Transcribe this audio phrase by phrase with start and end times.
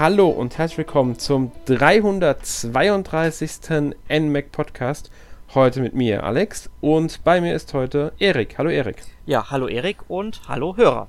[0.00, 3.84] Hallo und herzlich willkommen zum 332.
[4.08, 5.10] NMAC Podcast.
[5.54, 8.56] Heute mit mir, Alex, und bei mir ist heute Erik.
[8.56, 8.96] Hallo Erik.
[9.26, 11.06] Ja, hallo Erik und hallo Hörer.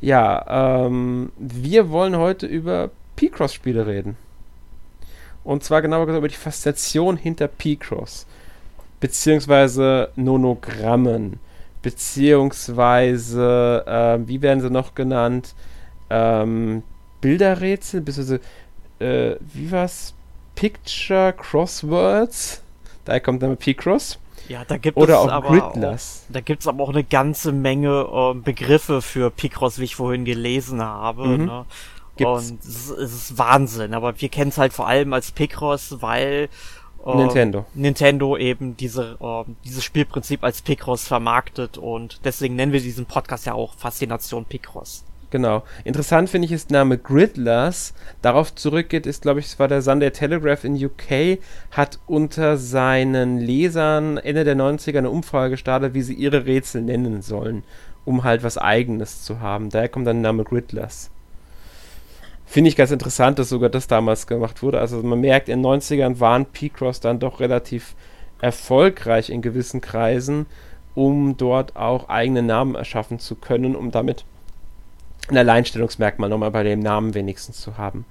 [0.00, 4.16] Ja, ähm, wir wollen heute über P-Cross-Spiele reden.
[5.44, 8.26] Und zwar genauer gesagt über die Faszination hinter P-Cross.
[8.98, 11.38] Beziehungsweise Nonogrammen.
[11.82, 15.54] Beziehungsweise, äh, wie werden sie noch genannt?
[16.08, 16.82] Ähm,
[17.22, 18.40] Bilderrätsel, beziehungsweise,
[18.98, 20.12] äh, wie war's?
[20.54, 22.62] Picture Crosswords.
[23.06, 24.18] Daher kommt dann P-Cross.
[24.48, 26.24] Ja, da gibt Oder es auch aber Gridless.
[26.28, 29.96] Auch, da gibt es aber auch eine ganze Menge äh, Begriffe für Picross, wie ich
[29.96, 31.26] vorhin gelesen habe.
[31.26, 31.44] Mhm.
[31.46, 31.64] Ne?
[32.16, 32.50] Gibt's.
[32.50, 35.96] Und es, ist- es ist Wahnsinn, aber wir kennen es halt vor allem als Picross,
[36.02, 36.48] weil
[37.06, 37.64] äh, Nintendo.
[37.74, 43.46] Nintendo eben diese, äh, dieses Spielprinzip als Picross vermarktet und deswegen nennen wir diesen Podcast
[43.46, 45.04] ja auch Faszination Picross.
[45.32, 45.62] Genau.
[45.84, 47.94] Interessant finde ich ist der Name Gridless.
[48.20, 51.38] Darauf zurückgeht, ist, glaube ich, es war der Sunday Telegraph in UK,
[51.70, 57.22] hat unter seinen Lesern Ende der 90er eine Umfrage gestartet, wie sie ihre Rätsel nennen
[57.22, 57.62] sollen,
[58.04, 59.70] um halt was Eigenes zu haben.
[59.70, 61.10] Daher kommt dann der Name Gridless.
[62.44, 64.80] Finde ich ganz interessant, dass sogar das damals gemacht wurde.
[64.80, 67.94] Also man merkt, in den 90ern waren P-Cross dann doch relativ
[68.42, 70.44] erfolgreich in gewissen Kreisen,
[70.94, 74.26] um dort auch eigene Namen erschaffen zu können, um damit
[75.28, 78.04] ein Alleinstellungsmerkmal nochmal bei dem Namen wenigstens zu haben.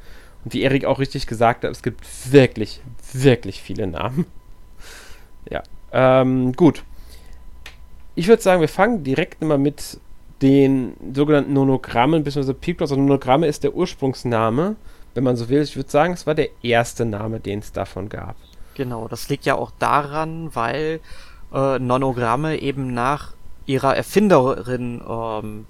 [0.44, 2.82] Und wie Erik auch richtig gesagt hat, es gibt wirklich,
[3.14, 4.26] wirklich viele Namen.
[5.50, 6.84] Ja, ähm, gut.
[8.14, 10.00] Ich würde sagen, wir fangen direkt mal mit
[10.42, 12.92] den sogenannten Nonogrammen, beziehungsweise Picross.
[12.92, 14.76] Also Nonogramme ist der Ursprungsname,
[15.14, 15.62] wenn man so will.
[15.62, 18.36] Ich würde sagen, es war der erste Name, den es davon gab.
[18.76, 21.00] Genau, das liegt ja auch daran, weil
[21.54, 23.34] äh, Nonogramme eben nach
[23.66, 25.66] ihrer Erfinderin ähm,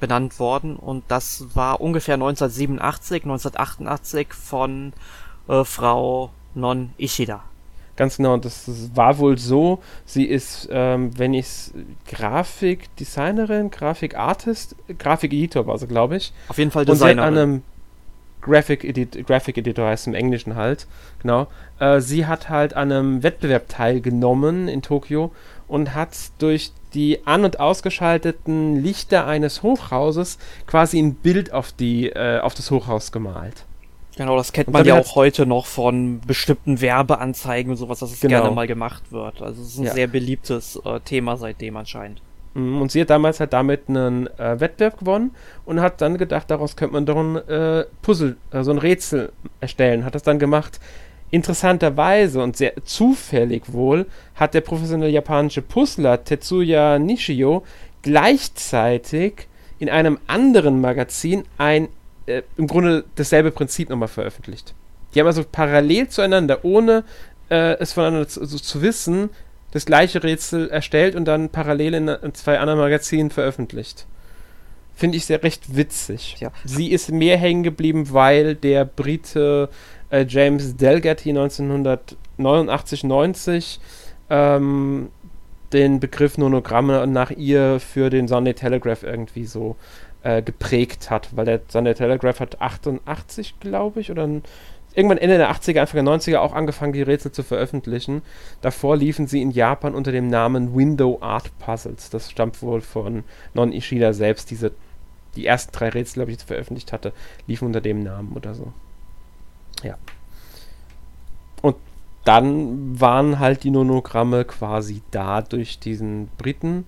[0.00, 4.92] benannt worden und das war ungefähr 1987, 1988 von
[5.48, 7.42] äh, Frau Non Ishida.
[7.96, 9.82] Ganz genau, und das war wohl so.
[10.04, 11.74] Sie ist, ähm, wenn ich es
[12.08, 16.32] Grafikdesignerin, Grafikartist, Grafikeditor war sie, glaube ich.
[16.48, 17.38] Auf jeden Fall Und sie hat an Designerin.
[17.38, 17.62] einem
[18.42, 20.86] Graphic, Edit Graphic Editor heißt es im Englischen halt,
[21.20, 21.48] genau.
[21.80, 25.32] Äh, sie hat halt an einem Wettbewerb teilgenommen in Tokio
[25.66, 32.08] und hat durch die an- und ausgeschalteten Lichter eines Hochhauses quasi ein Bild auf, die,
[32.10, 33.64] äh, auf das Hochhaus gemalt.
[34.16, 38.20] Genau, das kennt man ja auch heute noch von bestimmten Werbeanzeigen und sowas, dass es
[38.20, 38.40] Genau.
[38.42, 39.42] gerne mal gemacht wird.
[39.42, 39.92] Also es ist ein Ja.
[39.92, 42.22] sehr beliebtes äh, Thema seitdem anscheinend.
[42.54, 45.32] Mm, Und sie hat damals halt damit einen äh, Wettbewerb gewonnen
[45.66, 49.32] und hat dann gedacht, daraus könnte man doch ein äh, Puzzle, äh, so ein Rätsel
[49.60, 50.06] erstellen.
[50.06, 50.80] Hat das dann gemacht.
[51.30, 57.64] Interessanterweise und sehr zufällig wohl hat der professionelle japanische Puzzler Tetsuya Nishio
[58.02, 59.48] gleichzeitig
[59.78, 61.88] in einem anderen Magazin ein
[62.26, 64.74] äh, im Grunde dasselbe Prinzip nochmal veröffentlicht.
[65.14, 67.04] Die haben also parallel zueinander, ohne
[67.50, 69.30] äh, es voneinander zu, zu, zu wissen,
[69.72, 74.06] das gleiche Rätsel erstellt und dann parallel in, in zwei anderen Magazinen veröffentlicht.
[74.94, 76.36] Finde ich sehr recht witzig.
[76.40, 76.50] Ja.
[76.64, 79.68] Sie ist mehr hängen geblieben, weil der Brite
[80.10, 83.80] äh, James Delgatti 1989, 90
[84.30, 85.08] ähm,
[85.72, 89.76] den Begriff Nonogramme nach ihr für den Sunday Telegraph irgendwie so
[90.22, 94.28] äh, geprägt hat, weil der Sunday Telegraph hat 88, glaube ich, oder
[94.94, 98.22] irgendwann Ende der 80er, Anfang der 90er auch angefangen, die Rätsel zu veröffentlichen.
[98.60, 102.10] Davor liefen sie in Japan unter dem Namen Window Art Puzzles.
[102.10, 103.24] Das stammt wohl von
[103.54, 104.50] Non Ishida selbst.
[104.50, 104.72] Diese,
[105.36, 107.12] die ersten drei Rätsel, glaube ich, sie veröffentlicht hatte,
[107.46, 108.72] liefen unter dem Namen oder so.
[109.82, 109.96] Ja.
[111.62, 111.76] Und
[112.24, 116.86] dann waren halt die Nonogramme quasi da durch diesen Briten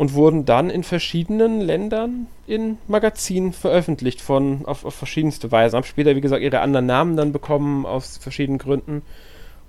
[0.00, 5.76] und wurden dann in verschiedenen Ländern in Magazinen veröffentlicht von auf, auf verschiedenste Weise.
[5.76, 9.02] Haben später, wie gesagt, ihre anderen Namen dann bekommen aus verschiedenen Gründen.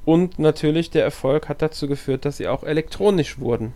[0.05, 3.73] Und natürlich der Erfolg hat dazu geführt, dass sie auch elektronisch wurden.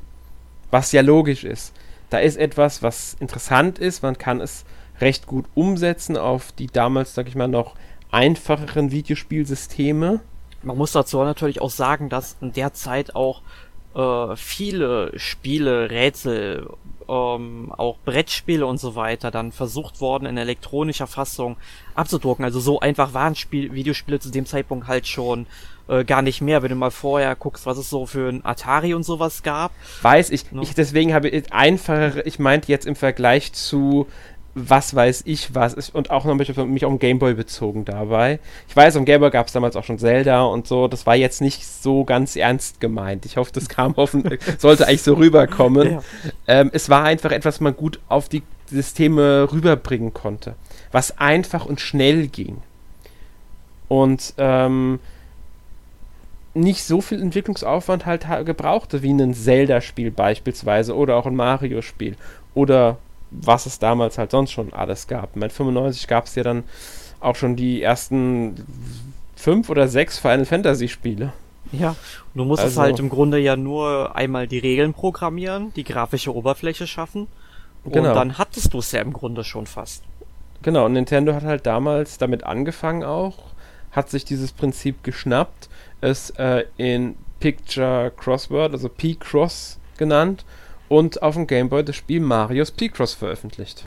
[0.72, 1.74] Was ja logisch ist.
[2.10, 4.02] Da ist etwas, was interessant ist.
[4.02, 4.64] Man kann es
[5.02, 7.76] recht gut umsetzen auf die damals, sag ich mal, noch
[8.16, 10.22] einfacheren Videospielsysteme.
[10.64, 13.42] Man muss dazu natürlich auch sagen, dass in der Zeit auch
[13.94, 16.70] äh, viele Spiele, Rätsel,
[17.08, 21.58] ähm, auch Brettspiele und so weiter dann versucht worden in elektronischer Fassung
[21.94, 22.46] abzudrucken.
[22.46, 25.46] Also so einfach waren Spiel Videospiele zu dem Zeitpunkt halt schon
[25.88, 26.64] äh, gar nicht mehr.
[26.64, 29.72] Wenn du mal vorher guckst, was es so für ein Atari und sowas gab.
[30.02, 30.62] Weiß ich, No.
[30.64, 34.08] ich deswegen habe ich einfachere, ich meinte jetzt im Vergleich zu
[34.58, 37.84] was weiß ich was ist und auch noch mich auf mich auf den Gameboy bezogen
[37.84, 38.40] dabei.
[38.70, 41.42] Ich weiß, am Gameboy gab es damals auch schon Zelda und so, das war jetzt
[41.42, 43.26] nicht so ganz ernst gemeint.
[43.26, 44.24] Ich hoffe, das kam offen,
[44.58, 45.92] sollte eigentlich so rüberkommen.
[45.92, 46.02] Ja.
[46.48, 50.56] Ähm, es war einfach etwas, was man gut auf die Systeme rüberbringen konnte.
[50.92, 52.62] was einfach und schnell ging.
[53.90, 55.00] Und ähm,
[56.54, 62.16] nicht so viel Entwicklungsaufwand halt gebrauchte wie ein Zelda-Spiel beispielsweise oder auch ein Mario-Spiel
[62.54, 62.98] oder
[63.42, 65.36] was es damals halt sonst schon alles gab.
[65.36, 66.64] Mit 95 gab es ja dann
[67.20, 68.66] auch schon die ersten
[69.36, 71.34] fünf oder sechs Final Fantasy-Spiele.
[71.72, 71.96] Ja,
[72.34, 76.88] du musst also, halt im Grunde ja nur einmal die Regeln programmieren, die grafische Oberfläche
[76.88, 77.28] schaffen
[77.84, 78.10] genau.
[78.10, 80.04] und dann hattest du es ja im Grunde schon fast.
[80.62, 83.38] Genau, und Nintendo hat halt damals damit angefangen auch,
[83.92, 85.70] hat sich dieses Prinzip geschnappt,
[86.02, 90.46] es äh, in Picture Crossword, also P-Cross genannt
[90.90, 93.86] und auf dem Game Boy das Spiel Marios P-Cross veröffentlicht.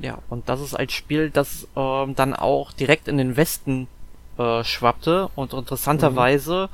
[0.00, 3.86] Ja, und das ist ein Spiel, das ähm, dann auch direkt in den Westen
[4.38, 6.68] äh, schwappte und interessanterweise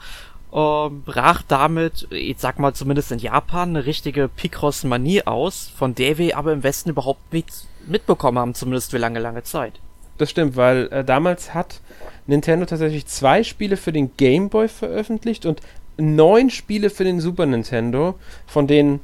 [0.52, 0.58] mhm.
[0.58, 6.16] äh, brach damit, ich sag mal zumindest in Japan, eine richtige Picross-Manie aus, von der
[6.18, 9.74] wir aber im Westen überhaupt nichts mitbekommen haben, zumindest für lange, lange Zeit.
[10.16, 11.80] Das stimmt, weil äh, damals hat
[12.26, 15.60] Nintendo tatsächlich zwei Spiele für den Game Boy veröffentlicht und
[15.96, 18.14] neun Spiele für den Super Nintendo,
[18.46, 19.00] von denen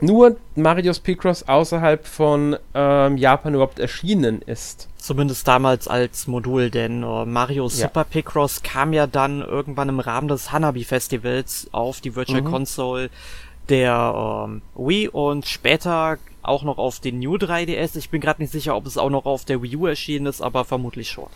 [0.00, 4.88] nur Marios Picross außerhalb von ähm, Japan überhaupt erschienen ist.
[4.96, 7.70] Zumindest damals als Modul, denn äh, Mario ja.
[7.70, 12.46] Super Picross kam ja dann irgendwann im Rahmen des Hanabi Festivals auf die Virtual mhm.
[12.46, 13.10] Console
[13.68, 17.96] der ähm, Wii und später auch noch auf den New 3DS.
[17.96, 20.42] Ich bin gerade nicht sicher, ob es auch noch auf der Wii U erschienen ist,
[20.42, 21.28] aber vermutlich schon.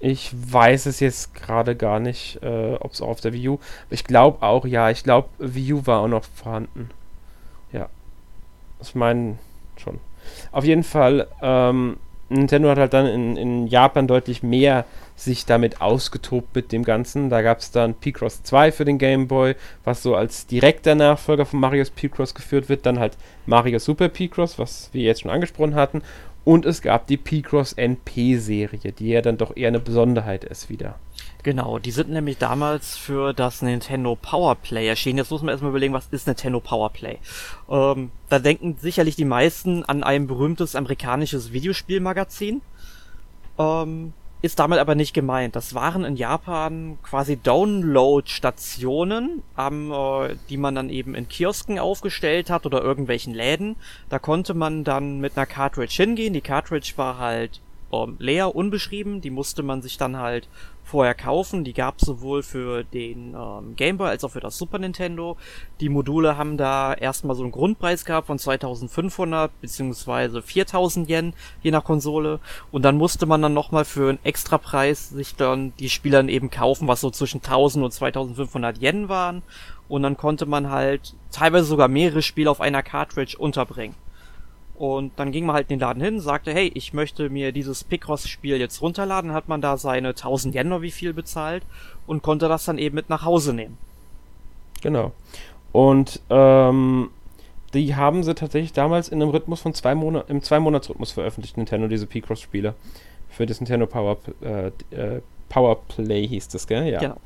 [0.00, 3.58] Ich weiß es jetzt gerade gar nicht, äh, ob es auf der Wii U.
[3.88, 4.90] Ich glaube auch, ja.
[4.90, 6.90] Ich glaube, Wii U war auch noch vorhanden.
[8.88, 9.38] Ich meine
[9.76, 9.98] schon.
[10.52, 11.96] Auf jeden Fall, ähm,
[12.28, 14.84] Nintendo hat halt dann in, in Japan deutlich mehr
[15.16, 17.28] sich damit ausgetobt mit dem Ganzen.
[17.28, 21.44] Da gab es dann P-Cross 2 für den Game Boy, was so als direkter Nachfolger
[21.44, 22.86] von Marios P-Cross geführt wird.
[22.86, 26.02] Dann halt Mario Super P-Cross, was wir jetzt schon angesprochen hatten.
[26.44, 30.96] Und es gab die P-Cross NP-Serie, die ja dann doch eher eine Besonderheit ist wieder.
[31.44, 35.18] Genau, die sind nämlich damals für das Nintendo Powerplay erschienen.
[35.18, 37.18] Jetzt muss man erstmal überlegen, was ist Nintendo Powerplay?
[37.68, 42.60] Ähm, da denken sicherlich die meisten an ein berühmtes amerikanisches Videospielmagazin.
[43.58, 44.12] Ähm,
[44.42, 45.56] ist damit aber nicht gemeint.
[45.56, 52.50] Das waren in Japan quasi Download-Stationen, ähm, äh, die man dann eben in Kiosken aufgestellt
[52.50, 53.76] hat oder irgendwelchen Läden.
[54.08, 56.34] Da konnte man dann mit einer Cartridge hingehen.
[56.34, 57.60] Die Cartridge war halt
[57.92, 59.20] ähm, leer, unbeschrieben.
[59.20, 60.48] Die musste man sich dann halt
[60.84, 61.64] vorher kaufen.
[61.64, 65.36] Die gab es sowohl für den ähm, Game Boy als auch für das Super Nintendo.
[65.80, 71.70] Die Module haben da erstmal so einen Grundpreis gehabt von 2500 beziehungsweise 4000 Yen, je
[71.70, 72.40] nach Konsole.
[72.70, 76.50] Und dann musste man dann nochmal für einen Extrapreis sich dann die Spieler dann eben
[76.50, 79.42] kaufen, was so zwischen 1000 und 2500 Yen waren.
[79.88, 83.94] Und dann konnte man halt teilweise sogar mehrere Spiele auf einer Cartridge unterbringen.
[84.82, 87.84] Und dann ging man halt in den Laden hin, sagte, hey, ich möchte mir dieses
[87.84, 91.62] Picross-Spiel jetzt runterladen, hat man da seine 1000 Yen oder wie viel bezahlt
[92.08, 93.78] und konnte das dann eben mit nach Hause nehmen.
[94.80, 95.12] Genau.
[95.70, 97.10] Und ähm,
[97.74, 101.86] die haben sie tatsächlich damals in einem Rhythmus von zwei Monaten, im Zwei-Monats-Rhythmus veröffentlicht, Nintendo,
[101.86, 102.74] diese Picross-Spiele.
[103.30, 106.88] Für das Nintendo Power, äh, äh, Power Play hieß das, gell?
[106.88, 106.98] Ja.
[106.98, 107.20] Genau.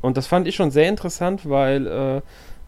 [0.00, 2.22] Und das fand ich schon sehr interessant, weil äh,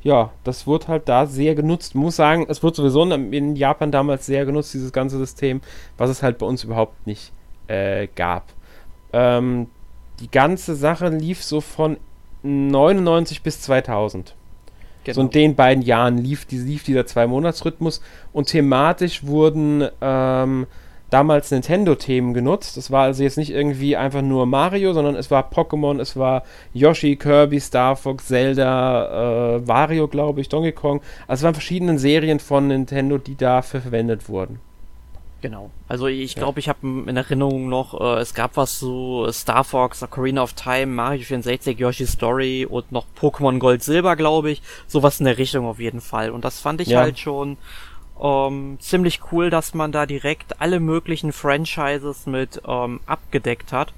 [0.04, 1.94] ja, das wird halt da sehr genutzt.
[1.94, 5.62] muss sagen, es wird sowieso in Japan damals sehr genutzt, dieses ganze System,
[5.96, 7.32] was es halt bei uns überhaupt nicht
[7.68, 8.44] äh, gab.
[9.14, 9.68] Ähm,
[10.20, 11.96] die ganze Sache lief so von
[12.42, 14.34] 99 bis 2000.
[15.04, 15.14] Genau.
[15.14, 18.02] So in den beiden Jahren lief, die, lief dieser Zwei-Monats-Rhythmus
[18.34, 20.66] und thematisch wurden ähm,
[21.10, 22.76] damals Nintendo-Themen genutzt.
[22.76, 26.42] Es war also jetzt nicht irgendwie einfach nur Mario, sondern es war Pokémon, es war
[26.72, 31.00] Yoshi, Kirby, Star Fox, Zelda, äh, Wario, glaube ich, Donkey Kong.
[31.26, 34.60] Also es waren verschiedene Serien von Nintendo, die dafür verwendet wurden.
[35.44, 35.70] Genau.
[35.88, 36.58] Also ich glaube, ja.
[36.60, 40.86] ich habe in Erinnerung noch, äh, es gab was zu Star Fox, Ocarina of Time,
[40.86, 44.62] Mario 64, Yoshi Story und noch Pokémon Gold Silber, glaube ich.
[44.86, 46.30] Sowas in der Richtung auf jeden Fall.
[46.30, 47.00] Und das fand ich ja.
[47.00, 47.58] halt schon
[48.24, 53.92] ähm, ziemlich cool, dass man da direkt alle möglichen Franchises mit ähm, abgedeckt hat.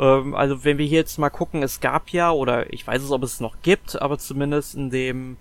[0.00, 3.12] Ähm, also wenn wir hier jetzt mal gucken, es gab ja, oder ich weiß es,
[3.12, 5.36] ob es noch gibt, aber zumindest in dem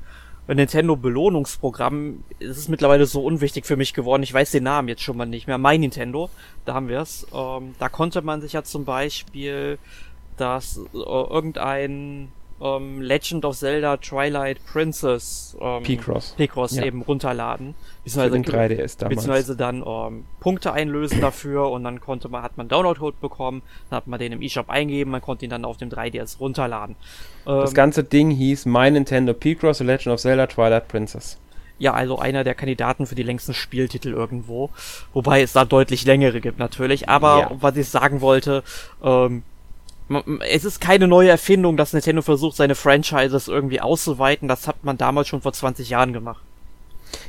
[0.48, 4.24] Nintendo Belohnungsprogramm ist es mittlerweile so unwichtig für mich geworden.
[4.24, 5.58] Ich weiß den Namen jetzt schon mal nicht mehr.
[5.58, 6.29] My Nintendo,
[6.63, 7.25] da haben wir es.
[7.34, 9.79] Ähm, da konnte man sich ja zum Beispiel
[10.38, 16.86] das äh, irgendein ähm, Legend of Zelda Twilight Princess ähm, P-Cross, P-Cross ja.
[16.86, 17.76] eben runterladen.
[18.04, 19.16] Beziehungsweise, 3DS damals.
[19.16, 23.98] beziehungsweise dann ähm, Punkte einlösen dafür und dann konnte man, hat man Download-Code bekommen, dann
[23.98, 26.96] hat man den im eShop eingegeben, man konnte ihn dann auf dem 3DS runterladen.
[27.46, 31.38] das ähm, ganze Ding hieß My Nintendo P-Cross Legend of Zelda Twilight Princess.
[31.80, 34.72] ja also einer der Kandidaten für die längsten Spieltitel irgendwo.
[35.14, 37.08] Wobei es da deutlich längere gibt natürlich.
[37.10, 37.52] Aber Ja.
[37.60, 38.64] was ich sagen wollte,
[39.04, 39.44] ähm,
[40.50, 44.48] es ist keine neue Erfindung, dass Nintendo versucht, seine Franchises irgendwie auszuweiten.
[44.48, 46.47] Das hat man damals schon vor 20 Jahren gemacht.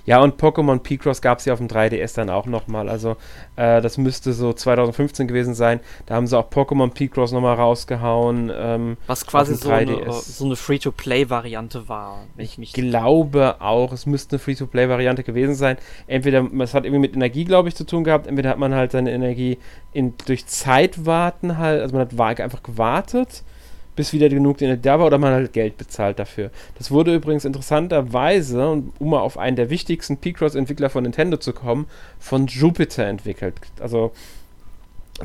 [0.06, 2.88] Ja, und Pokémon Picross gab es ja auf dem 3DS dann auch nochmal.
[2.88, 3.16] Also,
[3.56, 5.80] äh, das müsste so 2015 gewesen sein.
[6.06, 8.50] Da haben sie auch Pokémon Picross nochmal rausgehauen.
[8.54, 10.36] Ähm, Was quasi so eine, 3DS.
[10.38, 15.76] so eine Free-to-Play-Variante war, ich mich glaube auch, es müsste eine Free-to-Play-Variante gewesen sein.
[16.06, 18.26] Entweder, es hat irgendwie mit Energie, glaube ich, zu tun gehabt.
[18.26, 19.58] Entweder hat man halt seine Energie
[19.92, 23.42] in, durch Zeitwarten halt, also man hat einfach gewartet,
[23.98, 26.52] bis wieder genug Energie da war, oder man hat halt Geld bezahlt dafür.
[26.76, 31.86] Das wurde übrigens interessanterweise, um mal auf einen der wichtigsten Picross-Entwickler von Nintendo zu kommen,
[32.20, 33.56] von Jupiter entwickelt.
[33.80, 34.12] Also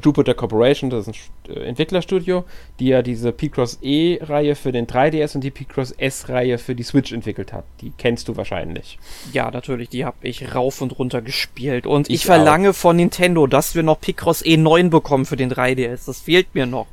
[0.01, 2.45] Jupiter Corporation, das ist ein äh, Entwicklerstudio,
[2.79, 7.11] die ja diese Picross E-Reihe für den 3DS und die Picross S-Reihe für die Switch
[7.11, 7.65] entwickelt hat.
[7.81, 8.97] Die kennst du wahrscheinlich.
[9.33, 11.85] Ja, natürlich, die habe ich rauf und runter gespielt.
[11.85, 16.07] Und ich, Ich verlange von Nintendo, dass wir noch Picross E9 bekommen für den 3DS.
[16.07, 16.87] Das fehlt mir noch.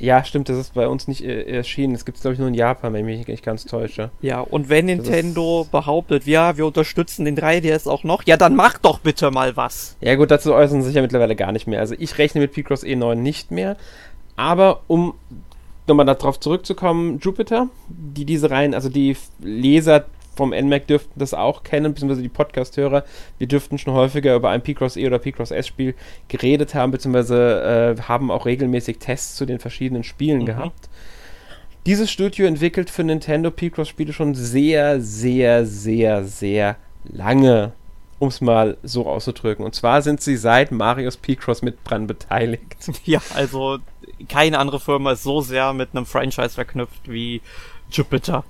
[0.00, 1.92] Ja, stimmt, das ist bei uns nicht äh, erschienen.
[1.92, 4.10] Das gibt es, glaube ich, nur in Japan, wenn ich mich nicht ganz täusche.
[4.22, 8.56] Ja, und wenn Das Nintendo behauptet, ja, wir unterstützen den 3DS auch noch, ja, dann
[8.56, 9.96] mach doch bitte mal was.
[10.00, 11.80] Ja gut, dazu äußern sie sich ja mittlerweile gar nicht mehr.
[11.80, 13.76] Also ich rechne mit Picross E9 nicht mehr.
[14.36, 15.14] Aber um
[15.86, 20.06] nochmal darauf zurückzukommen, Jupiter, die diese Reihen, also die Leser
[20.40, 23.04] vom NMAC dürften das auch kennen, beziehungsweise die Podcast-Hörer.
[23.38, 25.94] Wir dürften schon häufiger über ein Picross E oder Picross S-Spiel
[26.28, 30.46] geredet haben, beziehungsweise äh, haben auch regelmäßig Tests zu den verschiedenen Spielen Mhm.
[30.46, 30.88] gehabt.
[31.86, 37.72] Dieses Studio entwickelt für Nintendo Picross-Spiele schon sehr, sehr, sehr, sehr lange,
[38.18, 39.64] um es mal so auszudrücken.
[39.64, 42.76] Und zwar sind sie seit Marios Picross mit dran beteiligt.
[43.04, 43.78] Ja, also
[44.28, 47.40] keine andere Firma ist so sehr mit einem Franchise verknüpft wie
[47.90, 48.44] Jupiter.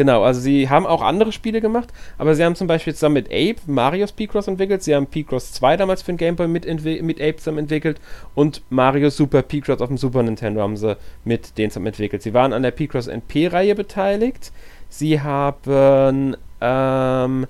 [0.00, 3.26] Genau, also sie haben auch andere Spiele gemacht, aber sie haben zum Beispiel zusammen mit
[3.26, 7.20] Ape Marios Picross entwickelt, sie haben Picross 2 damals für den Game Boy mit, mit
[7.20, 8.00] Ape zusammen entwickelt
[8.34, 12.22] und Mario Super Picross auf dem Super Nintendo haben sie mit denen zusammen entwickelt.
[12.22, 14.52] Sie waren an der Picross NP-Reihe beteiligt,
[14.88, 17.46] sie haben ähm,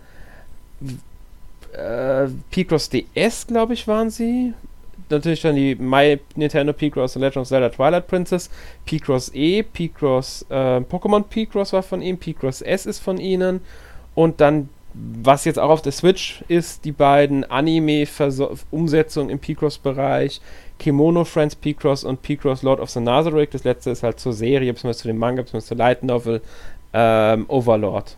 [1.73, 4.55] äh, Picross DS, glaube ich, waren sie.
[5.11, 8.51] Natürlich dann die My Nintendo Picross und Legend of Zelda Twilight Princess,
[8.85, 13.61] Picross E, Picross, äh, Pokémon Picross war von ihnen, Picross S ist von ihnen
[14.15, 20.41] und dann, was jetzt auch auf der Switch ist, die beiden Anime-Umsetzungen im Picross-Bereich,
[20.79, 23.55] Kimono Friends Picross und Picross Lord of the Nazareth.
[23.55, 26.41] Das letzte ist halt zur Serie, beziehungsweise zu dem Manga, beziehungsweise zur Light Novel
[26.93, 28.17] ähm, Overlord.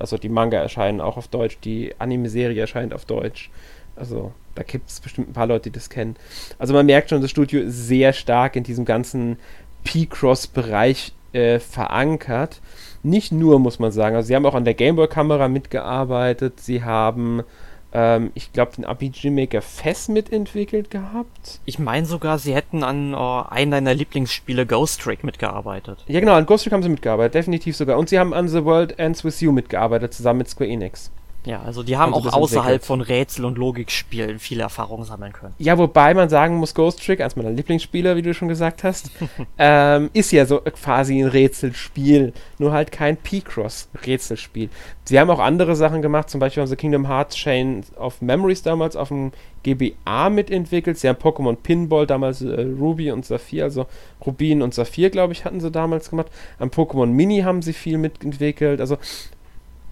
[0.00, 3.50] Also die Manga erscheinen auch auf Deutsch, die Anime-Serie erscheint auf Deutsch.
[3.96, 6.16] Also da gibt es bestimmt ein paar Leute, die das kennen.
[6.58, 9.38] Also man merkt schon, das Studio ist sehr stark in diesem ganzen
[9.84, 12.60] P-Cross-Bereich äh, verankert.
[13.04, 14.16] Nicht nur, muss man sagen.
[14.16, 16.58] Also sie haben auch an der Gameboy-Kamera mitgearbeitet.
[16.58, 17.44] Sie haben,
[17.92, 21.60] ähm, ich glaube, den RPG Maker Fest mitentwickelt gehabt.
[21.64, 26.04] Ich meine sogar, sie hätten an äh, einem deiner Lieblingsspiele Ghost Trick mitgearbeitet.
[26.08, 27.96] Ja genau, an Ghost Trick haben sie mitgearbeitet, definitiv sogar.
[27.96, 31.12] Und sie haben an The World Ends With You mitgearbeitet, zusammen mit Square Enix.
[31.48, 32.84] Ja, also die haben sie auch außerhalb entwickelt?
[32.84, 35.54] von Rätsel- und Logikspielen viel Erfahrung sammeln können.
[35.56, 39.10] Ja, wobei man sagen muss, Ghost Trick, eines meiner Lieblingsspieler, wie du schon gesagt hast,
[39.58, 44.68] ähm, ist ja so quasi ein Rätselspiel, nur halt kein P-Cross-Rätselspiel.
[45.04, 48.60] Sie haben auch andere Sachen gemacht, zum Beispiel haben sie Kingdom Hearts Chain of Memories
[48.62, 50.98] damals auf dem GBA mitentwickelt.
[50.98, 53.86] Sie haben Pokémon Pinball damals äh, Ruby und Saphir, also
[54.24, 56.28] Rubin und Saphir, glaube ich, hatten sie damals gemacht.
[56.58, 58.82] Am Pokémon Mini haben sie viel mitentwickelt.
[58.82, 58.98] Also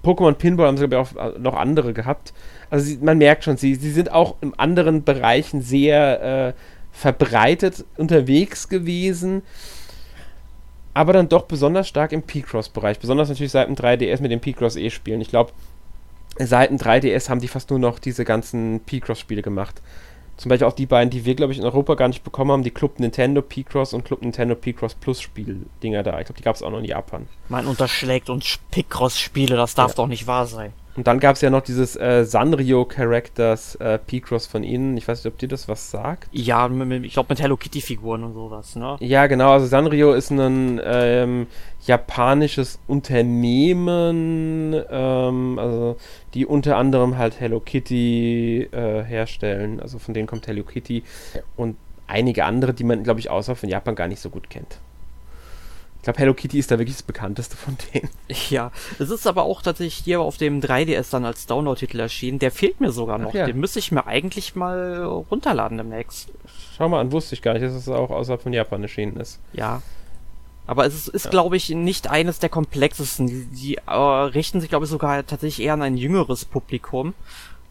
[0.06, 2.32] Pokémon Pinball haben sie, glaube ich, auch äh, noch andere gehabt.
[2.70, 6.52] Also sie, man merkt schon, sie, sie sind auch in anderen Bereichen sehr äh,
[6.92, 9.42] verbreitet unterwegs gewesen,
[10.94, 12.98] aber dann doch besonders stark im P-Cross-Bereich.
[13.00, 15.20] Besonders natürlich seit dem 3DS mit den P-Cross E-Spielen.
[15.20, 15.52] Ich glaube,
[16.38, 19.82] seit dem 3DS haben die fast nur noch diese ganzen P-Cross-Spiele gemacht.
[20.36, 22.62] Zum Beispiel auch die beiden, die wir, glaube ich, in Europa gar nicht bekommen haben,
[22.62, 26.18] die Club Nintendo P-Cross und Club Nintendo P-Cross Plus Spiel-Dinger da.
[26.20, 27.26] Ich glaube, die gab es auch noch in Japan.
[27.48, 29.94] Man unterschlägt uns Picross-Spiele, das darf Ja.
[29.96, 30.72] doch nicht wahr sein.
[30.96, 34.96] Und dann gab es ja noch dieses äh, Sanrio Characters äh, P-Cross von ihnen.
[34.96, 36.28] Ich weiß nicht, ob dir das was sagt.
[36.32, 38.96] Ja, ich glaube mit Hello Kitty-Figuren und sowas, ne?
[39.00, 39.52] Ja, genau.
[39.52, 41.46] Also Sanrio ist ein ähm,
[41.84, 45.96] japanisches Unternehmen, ähm, also
[46.34, 49.80] die unter anderem halt Hello Kitty äh, herstellen.
[49.80, 51.02] Also von denen kommt Hello Kitty
[51.56, 51.76] und
[52.06, 54.78] einige andere, die man, glaube ich, außerhalb von Japan gar nicht so gut kennt.
[56.06, 58.08] Ich glaube, Hello Kitty ist da wirklich das bekannteste von denen.
[58.48, 58.70] Ja,
[59.00, 62.38] es ist aber auch tatsächlich hier auf dem 3DS dann als Download-Titel erschienen.
[62.38, 63.34] Der fehlt mir sogar noch.
[63.34, 63.44] ja.
[63.46, 66.28] Den müsste ich mir eigentlich mal runterladen demnächst.
[66.76, 69.40] Schau mal an, wusste ich gar nicht, dass es auch außerhalb von Japan erschienen ist.
[69.52, 69.82] Ja.
[70.68, 71.30] Aber es ist, ist ja.
[71.32, 73.26] glaube ich, nicht eines der komplexesten.
[73.26, 77.14] Die, die äh, richten sich, glaube ich, sogar tatsächlich eher an ein jüngeres Publikum.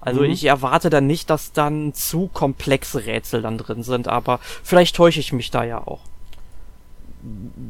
[0.01, 0.31] Also mhm.
[0.31, 5.21] ich erwarte dann nicht, dass dann zu komplexe Rätsel dann drin sind, aber vielleicht täusche
[5.21, 6.01] ich mich da ja auch.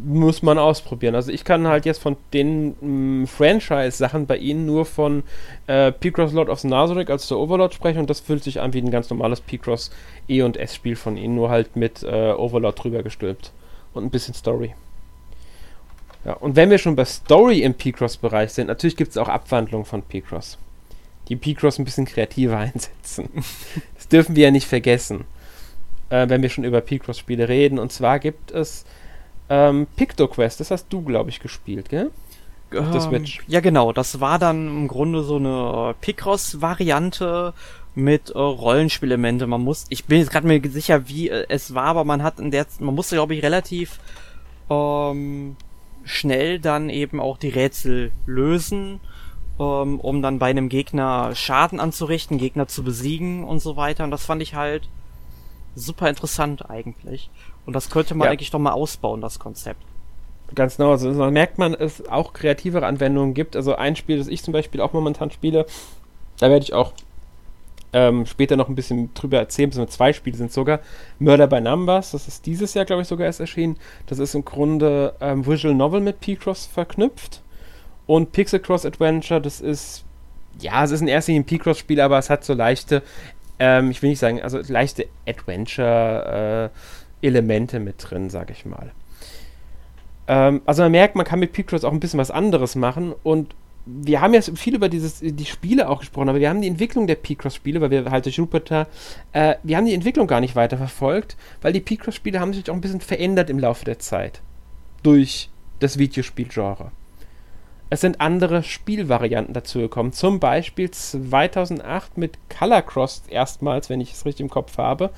[0.05, 1.15] Muss man ausprobieren.
[1.15, 5.23] Also ich kann halt jetzt von den mm, Franchise-Sachen bei Ihnen nur von
[5.67, 8.81] äh, Picross Lord of Nazareth als der Overlord sprechen und das fühlt sich an wie
[8.81, 9.91] ein ganz normales Picross
[10.27, 13.51] E- und S-Spiel von Ihnen, nur halt mit äh, Overlord drüber gestülpt
[13.93, 14.75] und ein bisschen Story.
[16.25, 19.85] Ja, und wenn wir schon bei Story im Picross-Bereich sind, natürlich gibt es auch Abwandlungen
[19.85, 20.57] von Picross
[21.27, 23.29] die Picross ein bisschen kreativer einsetzen.
[23.95, 25.25] das dürfen wir ja nicht vergessen,
[26.09, 27.79] äh, wenn wir schon über Picross-Spiele reden.
[27.79, 28.85] Und zwar gibt es
[29.49, 32.11] ähm, PictoQuest, das hast du, glaube ich, gespielt, gell?
[32.75, 33.41] Auf der Switch.
[33.47, 33.93] Ja, genau.
[33.93, 37.53] Das war dann im Grunde so eine Picross-Variante
[37.93, 39.47] mit äh, Rollenspielemente.
[39.47, 42.39] Man muss, ich bin jetzt gerade mir sicher, wie äh, es war, aber man hat
[42.39, 43.99] in der, man musste, glaube ich, relativ
[44.69, 45.55] ähm,
[46.03, 48.99] schnell dann eben auch die Rätsel lösen
[49.59, 54.03] ähm, um dann bei einem Gegner Schaden anzurichten, Gegner zu besiegen und so weiter.
[54.03, 54.89] Und das fand ich halt
[55.75, 57.29] super interessant eigentlich.
[57.65, 58.31] Und das könnte man ja.
[58.31, 59.81] eigentlich doch mal ausbauen, das Konzept.
[60.53, 63.55] Ganz genau, also man merkt man, es auch kreativere Anwendungen gibt.
[63.55, 65.65] Also ein Spiel, das ich zum Beispiel auch momentan spiele,
[66.39, 66.93] da werde ich auch
[67.93, 70.81] ähm, später noch ein bisschen drüber erzählen, beziehungsweise zwei Spiele sind sogar.
[71.17, 73.77] Murder by Numbers, das ist dieses Jahr, glaube ich, sogar erst erschienen.
[74.07, 77.41] Das ist im Grunde ähm, Visual Novel mit P-Cross verknüpft.
[78.05, 80.03] Und Pixel Cross Adventure, das ist,
[80.59, 83.01] ja, es ist ein erster P-Cross-Spiel, aber es hat so leichte,
[83.59, 86.77] ähm, ich will nicht sagen, also leichte Adventure-Elemente äh,
[87.21, 88.91] mit drin, sag ich mal.
[90.27, 93.55] Ähm, also man merkt, man kann mit P-Cross auch ein bisschen was anderes machen und
[93.85, 97.05] wir haben jetzt viel über dieses, die Spiele auch gesprochen, aber wir haben die Entwicklung
[97.05, 98.87] der P-Cross-Spiele, weil wir halt durch Jupiter,
[99.31, 102.73] äh, wir haben die Entwicklung gar nicht weiter verfolgt, weil die P-Cross-Spiele haben sich auch
[102.73, 104.41] ein bisschen verändert im Laufe der Zeit.
[105.03, 106.91] Durch das Videospielgenre.
[107.91, 110.11] Es sind andere Spielvarianten dazugekommen.
[110.11, 115.11] Zum Beispiel 2008 mit Color Cross erstmals, wenn ich es richtig im Kopf habe,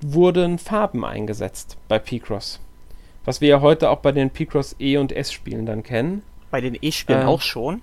[0.00, 2.60] wurden Farben eingesetzt bei P-Cross.
[3.24, 6.22] Was wir ja heute auch bei den P-Cross E- und S-Spielen dann kennen.
[6.50, 7.82] Bei den E-Spielen ähm, auch schon?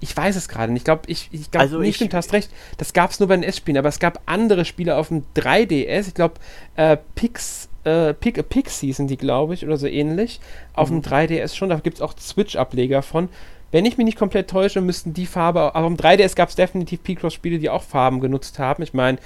[0.00, 0.80] Ich weiß es gerade nicht.
[0.80, 2.50] Ich glaube, ich, ich glaube also nicht, du hast recht.
[2.78, 6.08] Das gab es nur bei den S-Spielen, aber es gab andere Spiele auf dem 3DS.
[6.08, 6.34] Ich glaube,
[6.76, 10.40] äh, Pix äh, Pick, Pixie sind die, glaube ich, oder so ähnlich.
[10.72, 11.02] Auf mhm.
[11.02, 13.28] dem 3DS schon, da gibt es auch Switch-Ableger von.
[13.70, 16.54] Wenn ich mich nicht komplett täusche, müssten die Farbe, aber auf dem 3DS gab es
[16.54, 18.82] definitiv P-Cross-Spiele, die auch Farben genutzt haben.
[18.82, 19.18] Ich meine,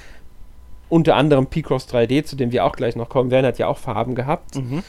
[0.89, 3.79] unter anderem P-Cross 3D, zu dem wir auch gleich noch kommen werden, hat ja auch
[3.79, 4.57] Farben gehabt.
[4.57, 4.83] Mhm.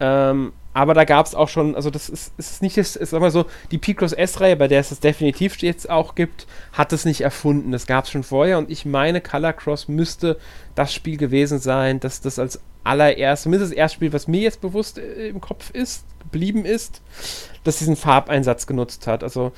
[0.00, 3.30] Ähm, aber da gab es auch schon, also das ist, ist nicht, ist, ist mal
[3.30, 7.22] so, die Picross S-Reihe, bei der es das definitiv jetzt auch gibt, hat es nicht
[7.22, 7.72] erfunden.
[7.72, 10.38] Das gab es schon vorher und ich meine, Color Cross müsste
[10.76, 14.60] das Spiel gewesen sein, dass das als allererst, zumindest das erste Spiel, was mir jetzt
[14.60, 17.02] bewusst äh, im Kopf ist, geblieben ist,
[17.64, 19.24] dass diesen Farbeinsatz genutzt hat.
[19.24, 19.52] Also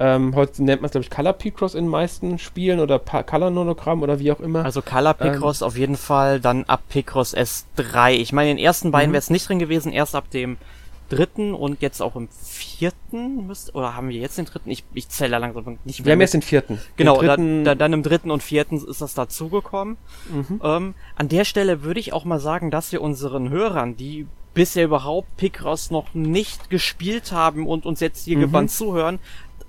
[0.00, 3.22] ähm, heute nennt man es, glaube ich, Color Picross in den meisten Spielen oder pa
[3.22, 4.64] Color Nonogramm oder wie auch immer.
[4.64, 8.12] Also Color Picross ähm, auf jeden Fall, dann ab Picross S3.
[8.12, 9.12] Ich meine, in den ersten beiden mhm.
[9.12, 10.56] wäre es nicht drin gewesen, erst ab dem
[11.10, 14.70] dritten und jetzt auch im vierten müsst, oder haben wir jetzt den dritten?
[14.70, 16.06] Ich, ich zähle langsam nicht mehr.
[16.06, 16.80] Wir haben jetzt den vierten.
[16.96, 19.98] Genau, dritten da, da, dann im dritten und vierten ist das dazugekommen.
[20.32, 20.60] Mhm.
[20.64, 24.84] Ähm, an der Stelle würde ich auch mal sagen, dass wir unseren Hörern, die bisher
[24.84, 28.42] überhaupt Picross noch nicht gespielt haben und uns jetzt hier mhm.
[28.42, 29.18] gebannt zuhören,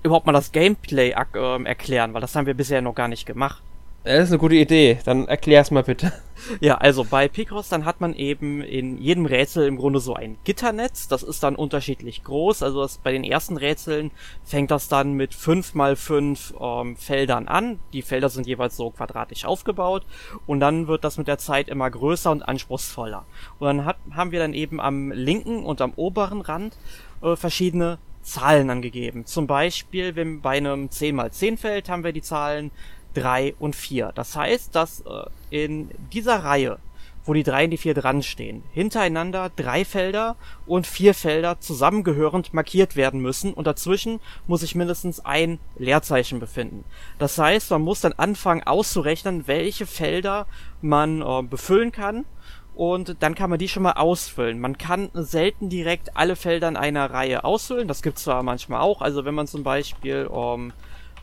[0.02, 3.62] überhaupt mal das Gameplay äh, erklären, weil das haben wir bisher noch gar nicht gemacht.
[4.04, 4.98] Das ist eine gute Idee.
[5.04, 6.12] Dann erklär's mal bitte.
[6.60, 10.38] Ja, also bei Picross, dann hat man eben in jedem Rätsel im Grunde so ein
[10.42, 11.06] Gitternetz.
[11.06, 12.64] Das ist dann unterschiedlich groß.
[12.64, 14.10] Also das, bei den ersten Rätseln
[14.42, 17.78] fängt das dann mit fünf mal fünf ähm, Feldern an.
[17.92, 20.04] Die Felder sind jeweils so quadratisch aufgebaut.
[20.44, 23.24] Und dann wird das mit der Zeit immer größer und anspruchsvoller.
[23.60, 26.76] Und dann hat, haben wir dann eben am linken und am oberen Rand
[27.22, 29.26] äh, verschiedene Zahlen angegeben.
[29.26, 32.70] Zum Beispiel, wenn bei einem 10 mal 10 Feld haben wir die Zahlen
[33.14, 34.12] 3 und 4.
[34.14, 36.78] Das heißt, dass äh, in dieser Reihe,
[37.24, 42.52] wo die 3 und die 4 dran stehen, hintereinander drei Felder und vier Felder zusammengehörend
[42.54, 46.84] markiert werden müssen und dazwischen muss sich mindestens ein Leerzeichen befinden.
[47.18, 50.46] Das heißt, man muss dann anfangen auszurechnen, welche Felder
[50.80, 52.24] man äh, befüllen kann
[52.82, 54.58] und dann kann man die schon mal ausfüllen.
[54.58, 59.02] Man kann selten direkt alle Felder in einer Reihe ausfüllen, das gibt's zwar manchmal auch,
[59.02, 60.72] also wenn man zum Beispiel ähm,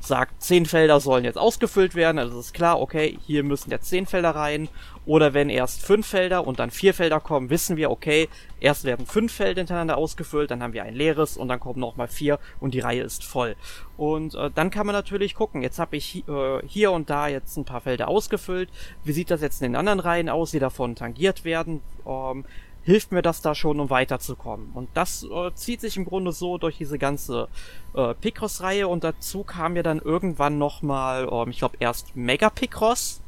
[0.02, 4.06] sagt, zehn Felder sollen jetzt ausgefüllt werden, also ist klar, okay, hier müssen jetzt zehn
[4.06, 4.70] Felder rein.
[5.06, 9.08] Oder wenn erst fünf Felder und dann vier Felder kommen, wissen wir, okay, erst werden
[9.08, 12.76] fünf Felder hintereinander ausgefüllt, dann haben wir ein leeres und dann kommen nochmal vier und
[12.76, 13.56] die Reihe ist voll.
[13.98, 17.58] Und äh, dann kann man natürlich gucken, jetzt habe ich äh, hier und da jetzt
[17.58, 18.70] ein paar Felder ausgefüllt.
[19.04, 21.82] Wie sieht das jetzt in den anderen Reihen aus, die davon tangiert werden?
[22.06, 22.46] Ähm,
[22.84, 24.72] hilft mir das da schon, um weiterzukommen.
[24.74, 27.48] Und das äh, zieht sich im Grunde so durch diese ganze
[27.94, 33.22] äh, Picross-Reihe und dazu kam ja dann irgendwann nochmal, ähm, ich glaube erst Mega Picross,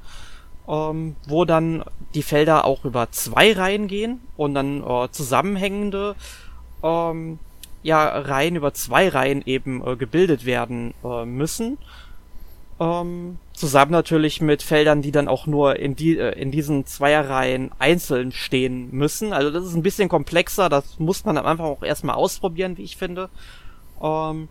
[0.68, 1.84] ähm, wo dann
[2.14, 6.16] die Felder auch über zwei Reihen gehen und dann äh, zusammenhängende
[6.84, 7.40] ähm,
[7.84, 11.78] ja, Reihen über zwei Reihen eben äh, gebildet werden äh, müssen.
[12.82, 17.70] Ähm, zusammen natürlich mit Feldern, die dann auch nur in, die, äh, in diesen Zweierreihen
[17.78, 19.34] einzeln stehen müssen.
[19.34, 22.84] Also das ist ein bisschen komplexer, das muss man am Anfang auch erstmal ausprobieren, wie
[22.84, 23.30] ich finde.
[24.02, 24.48] Ähm,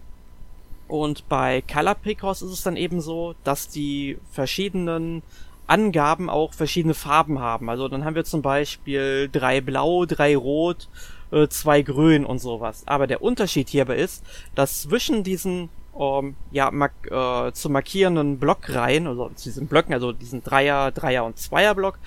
[0.86, 5.22] und bei Color Picross ist es dann eben so, dass die verschiedenen
[5.66, 7.68] Angaben auch verschiedene Farben haben.
[7.68, 10.88] Also dann haben wir zum Beispiel drei Blau, drei Rot,
[11.32, 12.84] äh, zwei Grün und sowas.
[12.86, 15.68] Aber der Unterschied hierbei ist, dass zwischen diesen
[16.00, 21.24] ähm, ja, mark äh, zu markierenden Blockreihen, also zu diesen Blöcken, also diesen Dreier, Dreier
[21.24, 21.98] und Zweier Block,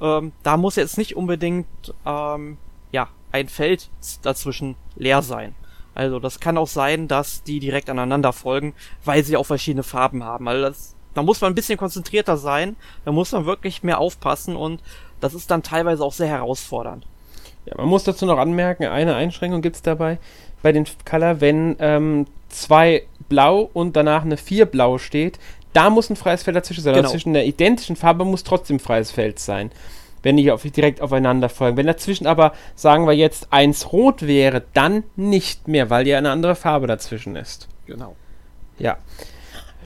[0.00, 1.66] ähm, da muss jetzt nicht unbedingt
[2.06, 2.56] ähm,
[2.92, 3.90] ja ein Feld
[4.22, 5.54] dazwischen leer sein.
[5.94, 8.72] Also das kann auch sein, dass die direkt aneinander folgen,
[9.04, 10.48] weil sie auch verschiedene Farben haben.
[10.48, 14.56] Also das, da muss man ein bisschen konzentrierter sein, da muss man wirklich mehr aufpassen
[14.56, 14.80] und
[15.20, 17.06] das ist dann teilweise auch sehr herausfordernd.
[17.66, 20.18] Ja, man muss dazu noch anmerken, eine Einschränkung gibt es dabei
[20.62, 25.38] bei den Color, wenn ähm, zwei blau und danach eine vier blau steht,
[25.72, 26.94] da muss ein freies Feld dazwischen sein.
[26.94, 27.08] Genau.
[27.08, 29.70] Zwischen der identischen Farbe muss trotzdem freies Feld sein,
[30.22, 31.78] wenn die auf, direkt aufeinander folgen.
[31.78, 36.30] Wenn dazwischen aber, sagen wir jetzt, eins rot wäre, dann nicht mehr, weil ja eine
[36.30, 37.68] andere Farbe dazwischen ist.
[37.86, 38.14] Genau.
[38.78, 38.98] Ja.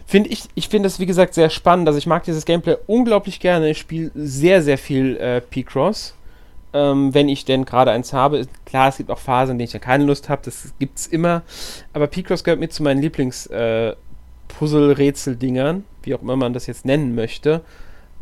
[0.07, 1.87] Finde ich, ich finde das wie gesagt sehr spannend.
[1.87, 3.71] Also ich mag dieses Gameplay unglaublich gerne.
[3.71, 6.15] Ich spiele sehr, sehr viel äh, P-Cross
[6.73, 8.47] ähm, wenn ich denn gerade eins habe.
[8.65, 11.07] Klar, es gibt auch Phasen, in denen ich ja keine Lust habe, das gibt es
[11.07, 11.43] immer.
[11.93, 17.15] Aber Picross gehört mit zu meinen Lieblings-Puzzle-Rätsel-Dingern, äh, wie auch immer man das jetzt nennen
[17.15, 17.63] möchte.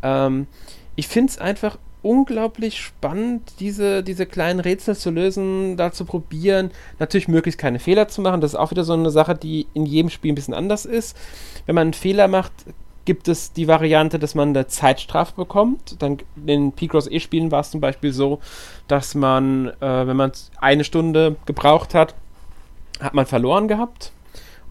[0.01, 0.47] Ähm,
[0.95, 6.69] ich finde es einfach unglaublich spannend, diese, diese kleinen Rätsel zu lösen, da zu probieren.
[6.99, 8.41] Natürlich möglichst keine Fehler zu machen.
[8.41, 11.17] Das ist auch wieder so eine Sache, die in jedem Spiel ein bisschen anders ist.
[11.65, 12.51] Wenn man einen Fehler macht,
[13.05, 16.01] gibt es die Variante, dass man eine Zeitstrafe bekommt.
[16.01, 18.39] Dann in den Picross E-Spielen war es zum Beispiel so,
[18.87, 22.15] dass man, äh, wenn man eine Stunde gebraucht hat,
[22.99, 24.11] hat man verloren gehabt.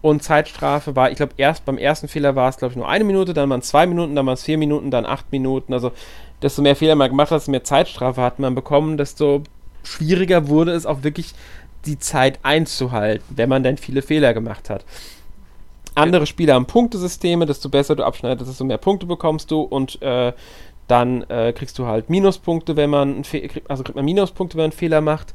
[0.01, 3.03] Und Zeitstrafe war, ich glaube, erst beim ersten Fehler war es, glaube ich, nur eine
[3.03, 5.73] Minute, dann waren es zwei Minuten, dann waren es vier Minuten, dann acht Minuten.
[5.73, 5.91] Also,
[6.41, 9.41] desto mehr Fehler man gemacht hat, desto mehr Zeitstrafe hat man bekommen, desto
[9.83, 11.33] schwieriger wurde es auch wirklich
[11.85, 14.83] die Zeit einzuhalten, wenn man dann viele Fehler gemacht hat.
[15.95, 20.33] Andere Spiele haben Punktesysteme, desto besser du abschneidest, desto mehr Punkte bekommst du und äh,
[20.87, 23.23] dann äh, kriegst du halt Minuspunkte, wenn man
[23.67, 25.33] also kriegt man Minuspunkte, wenn man einen Fehler macht.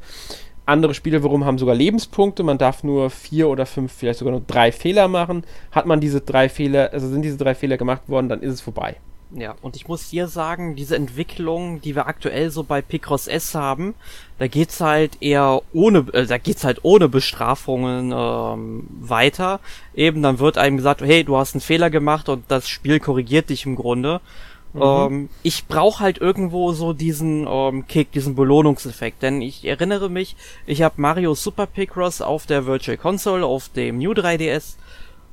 [0.65, 2.43] Andere Spiele warum haben sogar Lebenspunkte.
[2.43, 5.43] Man darf nur vier oder fünf, vielleicht sogar nur drei Fehler machen.
[5.71, 8.61] Hat man diese drei Fehler, also sind diese drei Fehler gemacht worden, dann ist es
[8.61, 8.97] vorbei.
[9.33, 13.55] Ja, und ich muss dir sagen, diese Entwicklung, die wir aktuell so bei Picross S
[13.55, 13.95] haben,
[14.39, 19.61] da geht's halt eher ohne, äh, da geht's halt ohne Bestrafungen ähm, weiter.
[19.95, 23.49] Eben, dann wird einem gesagt, hey, du hast einen Fehler gemacht und das Spiel korrigiert
[23.49, 24.19] dich im Grunde.
[24.73, 24.81] Mhm.
[24.81, 30.35] Ähm, ich brauche halt irgendwo so diesen ähm, Kick, diesen Belohnungseffekt, denn ich erinnere mich,
[30.65, 34.75] ich habe Mario Super Picross auf der Virtual Console, auf dem New 3DS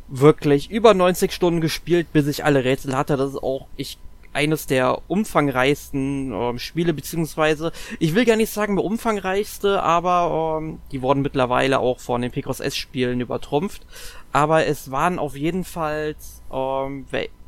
[0.09, 3.17] wirklich über 90 Stunden gespielt, bis ich alle Rätsel hatte.
[3.17, 3.99] Das ist auch ich
[4.33, 10.79] eines der umfangreichsten ähm, Spiele, beziehungsweise, ich will gar nicht sagen der umfangreichste, aber ähm,
[10.93, 13.87] die wurden mittlerweile auch von den Picross S-Spielen übertrumpft.
[14.33, 16.15] Aber es waren auf jeden Fall
[16.53, 17.07] ähm,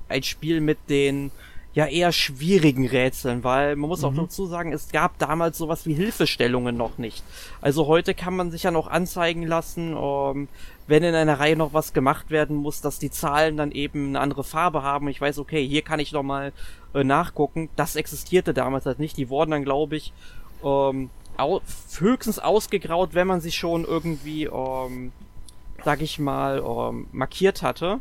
[0.09, 1.31] ein Spiel mit den
[1.73, 4.07] ja eher schwierigen Rätseln, weil man muss mhm.
[4.07, 7.23] auch dazu sagen, es gab damals sowas wie Hilfestellungen noch nicht.
[7.61, 10.49] Also heute kann man sich ja noch anzeigen lassen, ähm,
[10.91, 14.21] wenn in einer Reihe noch was gemacht werden muss, dass die Zahlen dann eben eine
[14.21, 15.07] andere Farbe haben.
[15.07, 16.53] Ich weiß, okay, hier kann ich noch mal
[16.95, 17.71] äh, nachgucken.
[17.77, 19.17] Das existierte damals halt nicht.
[19.17, 20.13] Die wurden dann, glaube ich,
[20.65, 21.61] ähm, au
[21.99, 25.13] höchstens ausgegraut, wenn man sie schon irgendwie, ähm,
[25.85, 28.01] sag ich mal, ähm, markiert hatte.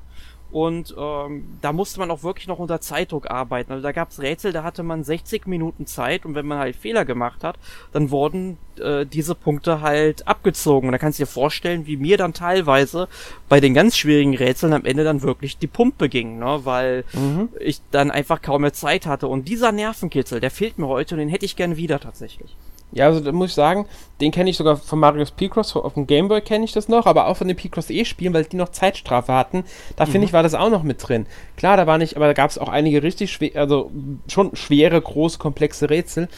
[0.52, 3.72] Und ähm, da musste man auch wirklich noch unter Zeitdruck arbeiten.
[3.72, 6.76] Also da gab es Rätsel, da hatte man 60 Minuten Zeit und wenn man halt
[6.76, 7.58] Fehler gemacht hat,
[7.92, 10.88] dann wurden äh, diese Punkte halt abgezogen.
[10.88, 13.08] Und da kannst du dir vorstellen, wie mir dann teilweise
[13.48, 16.62] bei den ganz schwierigen Rätseln am Ende dann wirklich die Pumpe ging, ne?
[16.64, 17.50] weil mhm.
[17.60, 19.28] ich dann einfach kaum mehr Zeit hatte.
[19.28, 22.56] Und dieser Nervenkitzel, der fehlt mir heute und den hätte ich gern wieder tatsächlich.
[22.92, 23.86] Ja, also da muss ich sagen,
[24.20, 27.28] den kenne ich sogar von Marius Picross, auf dem Gameboy kenne ich das noch, aber
[27.28, 29.64] auch von den Picross E-Spielen, weil die noch Zeitstrafe hatten.
[29.96, 30.12] Da mhm.
[30.12, 31.28] finde ich, war das auch noch mit drin.
[31.56, 33.92] Klar, da war nicht, aber da gab es auch einige richtig schwer, also
[34.28, 36.30] schon schwere, große, komplexe Rätsel.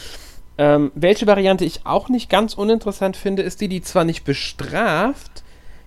[0.57, 5.43] Ähm, welche Variante ich auch nicht ganz uninteressant finde, ist die, die zwar nicht bestraft,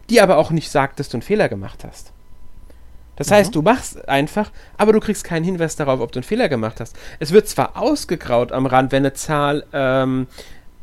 [0.09, 2.15] die aber auch nicht sagt, dass du einen Fehler gemacht hast.
[3.17, 3.35] Das mhm.
[3.35, 6.81] heißt, du machst einfach, aber du kriegst keinen Hinweis darauf, ob du einen Fehler gemacht
[6.81, 6.97] hast.
[7.21, 10.27] Es wird zwar ausgegraut am Rand, wenn eine Zahl ähm,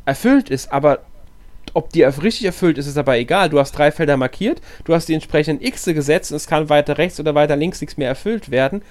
[0.05, 0.99] erfüllt ist, aber
[1.73, 3.49] ob die richtig erfüllt ist, ist aber egal.
[3.49, 6.97] Du hast drei Felder markiert, du hast die entsprechenden X gesetzt und es kann weiter
[6.97, 8.81] rechts oder weiter links nichts mehr erfüllt werden.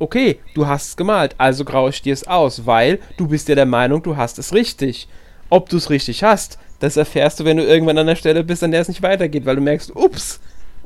[0.00, 3.54] Okay, du hast es gemalt, also graue ich dir es aus, weil du bist ja
[3.54, 5.08] der Meinung, du hast es richtig.
[5.50, 8.62] Ob du es richtig hast, das erfährst du, wenn du irgendwann an der Stelle bist,
[8.62, 10.40] an der es nicht weitergeht, weil du merkst, ups,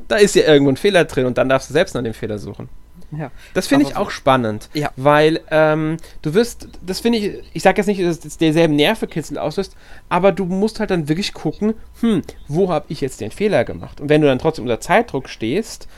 [0.08, 2.38] da ist ja irgendwo ein Fehler drin und dann darfst du selbst nach dem Fehler
[2.38, 2.68] suchen.
[3.16, 3.30] Ja.
[3.52, 4.90] Das finde ich auch spannend, ja.
[4.96, 9.38] weil ähm, du wirst, das finde ich, ich sage jetzt nicht, dass es derselben Nervenkitzel
[9.38, 9.76] auslöst,
[10.08, 14.00] aber du musst halt dann wirklich gucken, hm, wo habe ich jetzt den Fehler gemacht?
[14.00, 15.88] Und wenn du dann trotzdem unter Zeitdruck stehst,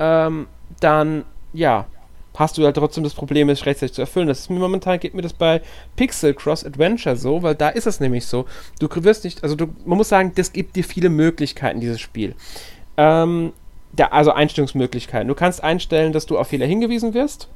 [0.00, 0.48] ähm,
[0.80, 1.86] dann, ja,
[2.34, 4.28] hast du halt trotzdem das Problem, es rechtzeitig zu erfüllen.
[4.28, 5.62] Das ist mir momentan, geht mir das bei
[5.96, 8.46] Pixel Cross Adventure so, weil da ist es nämlich so.
[8.78, 12.34] Du wirst nicht, also du, man muss sagen, das gibt dir viele Möglichkeiten, dieses Spiel.
[12.96, 13.52] Ähm,
[13.98, 15.28] der, also Einstellungsmöglichkeiten.
[15.28, 17.48] Du kannst einstellen, dass du auf Fehler hingewiesen wirst.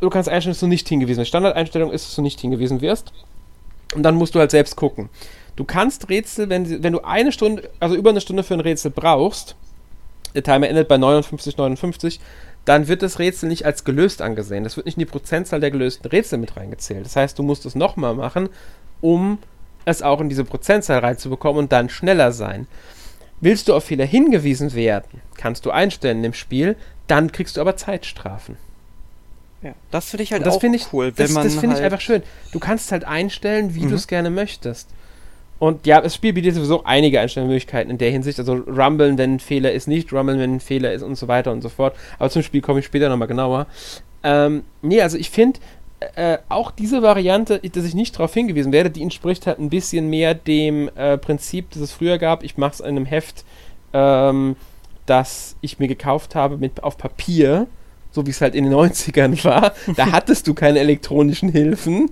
[0.00, 1.28] Du kannst einstellen, dass du nicht hingewiesen wirst.
[1.28, 3.12] Standardeinstellung ist, dass du nicht hingewiesen wirst.
[3.94, 5.08] Und dann musst du halt selbst gucken.
[5.56, 8.90] Du kannst Rätsel, wenn, wenn du eine Stunde, also über eine Stunde für ein Rätsel
[8.90, 9.56] brauchst,
[10.34, 12.20] der Timer endet bei 59,59,
[12.64, 14.62] dann wird das Rätsel nicht als gelöst angesehen.
[14.62, 17.04] Das wird nicht in die Prozentzahl der gelösten Rätsel mit reingezählt.
[17.04, 18.50] Das heißt, du musst es nochmal machen,
[19.00, 19.38] um
[19.84, 22.66] es auch in diese Prozentzahl reinzubekommen und dann schneller sein.
[23.40, 27.76] Willst du auf Fehler hingewiesen werden, kannst du einstellen im Spiel, dann kriegst du aber
[27.76, 28.56] Zeitstrafen.
[29.62, 31.12] Ja, das finde ich halt auch ich, cool.
[31.12, 32.22] das, das finde halt ich einfach schön.
[32.52, 33.90] Du kannst halt einstellen, wie mhm.
[33.90, 34.88] du es gerne möchtest.
[35.58, 38.38] Und ja, das Spiel bietet sowieso einige Einstellungsmöglichkeiten in der Hinsicht.
[38.38, 41.50] Also rumblen, wenn ein Fehler ist, nicht rumblen, wenn ein Fehler ist und so weiter
[41.50, 41.96] und so fort.
[42.20, 43.66] Aber zum Spiel komme ich später nochmal genauer.
[44.22, 45.58] Ähm, nee, also ich finde,
[46.00, 50.08] äh, auch diese Variante, dass ich nicht darauf hingewiesen werde, die entspricht halt ein bisschen
[50.08, 52.44] mehr dem äh, Prinzip, das es früher gab.
[52.44, 53.44] Ich mache es in einem Heft,
[53.92, 54.56] ähm,
[55.06, 57.66] das ich mir gekauft habe mit auf Papier,
[58.12, 59.72] so wie es halt in den 90ern war.
[59.96, 62.10] Da hattest du keine elektronischen Hilfen.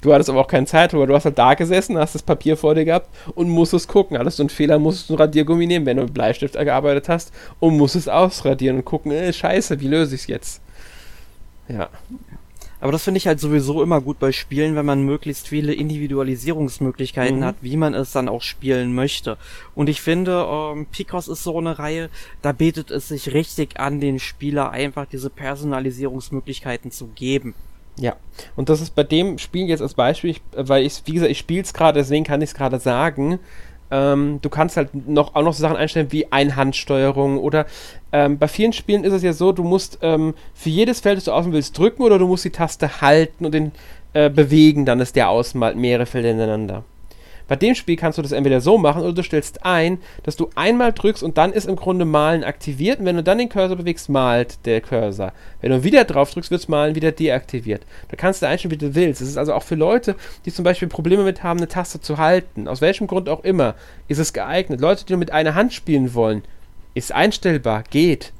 [0.00, 1.06] Du hattest aber auch keine Zeit drüber.
[1.06, 4.18] Du hast halt da gesessen, hast das Papier vor dir gehabt und musstest gucken.
[4.18, 7.32] Hattest du einen Fehler, musstest du ein Radiergummi nehmen, wenn du mit Bleistift gearbeitet hast
[7.60, 10.60] und musstest ausradieren und gucken, äh, scheiße, wie löse ich es jetzt?
[11.68, 11.88] Ja.
[12.82, 17.38] Aber das finde ich halt sowieso immer gut bei Spielen, wenn man möglichst viele Individualisierungsmöglichkeiten
[17.38, 17.44] mhm.
[17.44, 19.38] hat, wie man es dann auch spielen möchte.
[19.76, 22.10] Und ich finde, ähm, Picross ist so eine Reihe,
[22.42, 27.54] da bietet es sich richtig an, den Spieler einfach diese Personalisierungsmöglichkeiten zu geben.
[27.98, 28.16] Ja,
[28.56, 31.38] und das ist bei dem Spiel jetzt als Beispiel, ich, weil ich, wie gesagt, ich
[31.38, 33.38] spiele es gerade, deswegen kann ich es gerade sagen.
[33.92, 37.66] Ähm, du kannst halt noch, auch noch so Sachen einstellen wie Einhandsteuerung oder
[38.10, 41.24] ähm, bei vielen Spielen ist es ja so, du musst ähm, für jedes Feld, das
[41.24, 43.72] du auswählen willst, drücken oder du musst die Taste halten und den
[44.14, 46.84] äh, bewegen, dann ist der ausmalt mehrere Felder ineinander.
[47.52, 50.48] Bei dem Spiel kannst du das entweder so machen oder du stellst ein, dass du
[50.54, 53.76] einmal drückst und dann ist im Grunde Malen aktiviert und wenn du dann den Cursor
[53.76, 55.34] bewegst, malt der Cursor.
[55.60, 57.82] Wenn du wieder drauf drückst, wird Malen wieder deaktiviert.
[58.08, 59.20] Da kannst du einstellen, wie du willst.
[59.20, 62.16] Es ist also auch für Leute, die zum Beispiel Probleme mit haben, eine Taste zu
[62.16, 63.74] halten, aus welchem Grund auch immer,
[64.08, 64.80] ist es geeignet.
[64.80, 66.44] Leute, die nur mit einer Hand spielen wollen,
[66.94, 68.32] ist einstellbar, geht.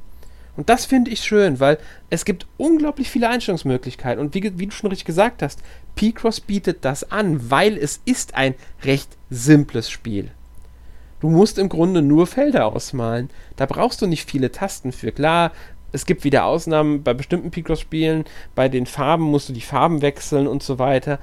[0.57, 1.79] Und das finde ich schön, weil
[2.11, 4.21] es gibt unglaublich viele Einstellungsmöglichkeiten.
[4.21, 5.61] Und wie, wie du schon richtig gesagt hast,
[5.95, 10.31] P-Cross bietet das an, weil es ist ein recht simples Spiel.
[11.21, 13.31] Du musst im Grunde nur Felder ausmalen.
[13.57, 15.13] Da brauchst du nicht viele Tasten für.
[15.13, 15.53] Klar,
[15.93, 18.25] es gibt wieder Ausnahmen bei bestimmten Picross-Spielen.
[18.55, 21.19] Bei den Farben musst du die Farben wechseln und so weiter.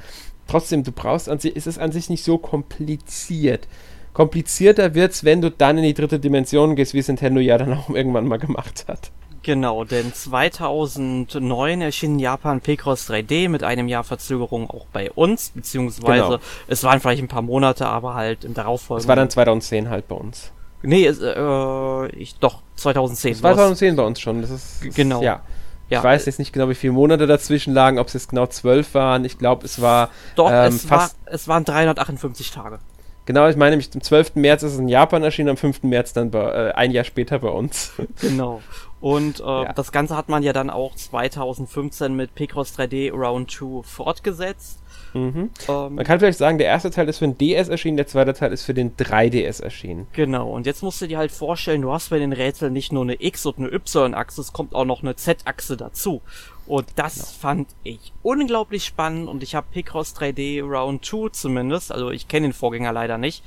[0.47, 3.67] Trotzdem, du brauchst an sich, ist es an sich nicht so kompliziert.
[4.13, 7.57] Komplizierter wird es, wenn du dann in die dritte Dimension gehst, wie es Nintendo ja
[7.57, 9.11] dann auch irgendwann mal gemacht hat.
[9.43, 15.51] Genau, denn 2009 erschien in Japan Picross 3D mit einem Jahr Verzögerung auch bei uns,
[15.51, 16.39] beziehungsweise genau.
[16.67, 19.05] es waren vielleicht ein paar Monate, aber halt im darauffolgenden.
[19.05, 20.51] Es war dann 2010 halt bei uns.
[20.81, 23.35] Nee, es, äh, ich, doch, 2010.
[23.35, 25.21] 2010 bei uns schon, das ist, genau.
[25.21, 25.41] Ja.
[25.89, 28.45] Ja, ich weiß jetzt nicht genau, wie viele Monate dazwischen lagen, ob es jetzt genau
[28.45, 29.25] zwölf waren.
[29.25, 30.09] Ich glaube, es war.
[30.35, 32.77] Doch, ähm, es, fast war, es waren 358 Tage.
[33.25, 34.35] Genau, ich meine nämlich, am 12.
[34.35, 35.83] März ist es in Japan erschienen, am 5.
[35.83, 37.91] März dann bei, äh, ein Jahr später bei uns.
[38.21, 38.61] Genau.
[39.01, 39.73] Und äh, ja.
[39.73, 44.79] das Ganze hat man ja dann auch 2015 mit Picross 3D Round 2 fortgesetzt.
[45.13, 45.49] Mhm.
[45.67, 48.33] Ähm, Man kann vielleicht sagen, der erste Teil ist für den DS erschienen, der zweite
[48.33, 50.07] Teil ist für den 3DS erschienen.
[50.13, 53.03] Genau, und jetzt musst du dir halt vorstellen, du hast bei den Rätseln nicht nur
[53.03, 56.21] eine X- und eine Y-Achse, es kommt auch noch eine Z-Achse dazu.
[56.67, 57.25] Und das genau.
[57.39, 62.47] fand ich unglaublich spannend und ich habe Picross 3D Round 2 zumindest, also ich kenne
[62.47, 63.43] den Vorgänger leider nicht,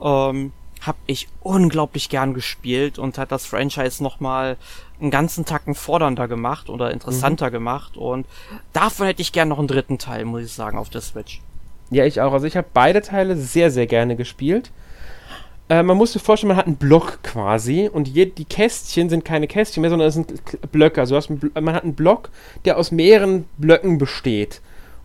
[0.00, 4.56] ähm, habe ich unglaublich gern gespielt und hat das Franchise nochmal
[5.00, 7.52] einen ganzen Tacken fordernder gemacht oder interessanter mhm.
[7.52, 8.26] gemacht und
[8.72, 11.40] davon hätte ich gern noch einen dritten Teil, muss ich sagen, auf der Switch.
[11.90, 12.32] Ja, ich auch.
[12.32, 14.70] Also ich habe beide Teile sehr, sehr gerne gespielt.
[15.68, 19.24] Äh, man muss sich vorstellen, man hat einen Block quasi und je, die Kästchen sind
[19.24, 20.32] keine Kästchen mehr, sondern es sind
[20.72, 21.00] Blöcke.
[21.00, 22.30] Also einen, man hat einen Block,
[22.64, 24.60] der aus mehreren Blöcken besteht.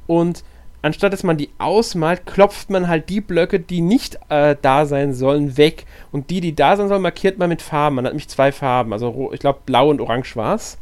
[0.08, 0.44] Und
[0.86, 5.16] anstatt dass man die ausmalt, klopft man halt die Blöcke, die nicht äh, da sein
[5.16, 5.86] sollen, weg.
[6.12, 7.96] Und die, die da sein sollen, markiert man mit Farben.
[7.96, 10.78] Man hat nämlich zwei Farben, also ich glaube blau und orange war es.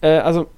[0.00, 0.48] Äh, also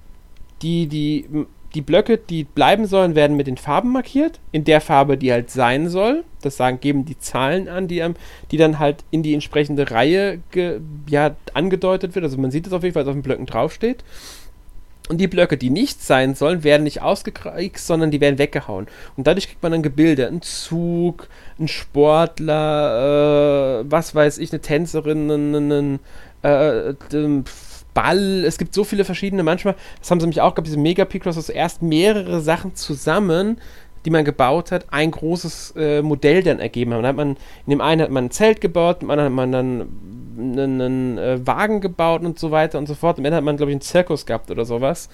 [0.63, 1.27] die, die,
[1.75, 5.51] die Blöcke, die bleiben sollen, werden mit den Farben markiert, in der Farbe, die halt
[5.51, 6.25] sein soll.
[6.41, 8.03] Das sagen, geben die Zahlen an, die,
[8.51, 12.25] die dann halt in die entsprechende Reihe ge, ja, angedeutet wird.
[12.25, 14.05] Also man sieht es auf jeden Fall, was auf den Blöcken draufsteht.
[15.11, 18.87] Und die Blöcke, die nicht sein sollen, werden nicht ausgekriegt, sondern die werden weggehauen.
[19.17, 20.27] Und dadurch kriegt man dann Gebilde.
[20.27, 26.01] Ein Zug, ein Sportler, äh, was weiß ich, eine Tänzerin, einen
[26.41, 26.95] äh,
[27.93, 28.45] Ball.
[28.47, 29.43] Es gibt so viele verschiedene.
[29.43, 33.59] Manchmal, das haben sie mich auch gehabt, diese Mega Picross, dass erst mehrere Sachen zusammen
[34.05, 37.03] die man gebaut hat, ein großes äh, Modell dann ergeben haben.
[37.03, 37.31] Dann hat man,
[37.67, 39.89] in dem einen hat man ein Zelt gebaut, im anderen hat man dann
[40.37, 43.19] einen, einen äh, Wagen gebaut und so weiter und so fort.
[43.19, 45.09] Am Ende hat man, glaube ich, einen Zirkus gehabt oder sowas.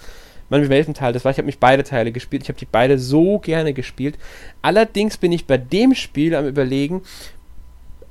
[0.49, 1.31] Man mit welchem Teil das war.
[1.31, 2.43] Ich habe mich beide Teile gespielt.
[2.43, 4.19] Ich habe die beide so gerne gespielt.
[4.63, 7.03] Allerdings bin ich bei dem Spiel am überlegen,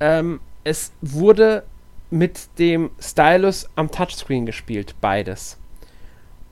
[0.00, 1.64] ähm, es wurde
[2.10, 5.58] mit dem Stylus am Touchscreen gespielt, beides.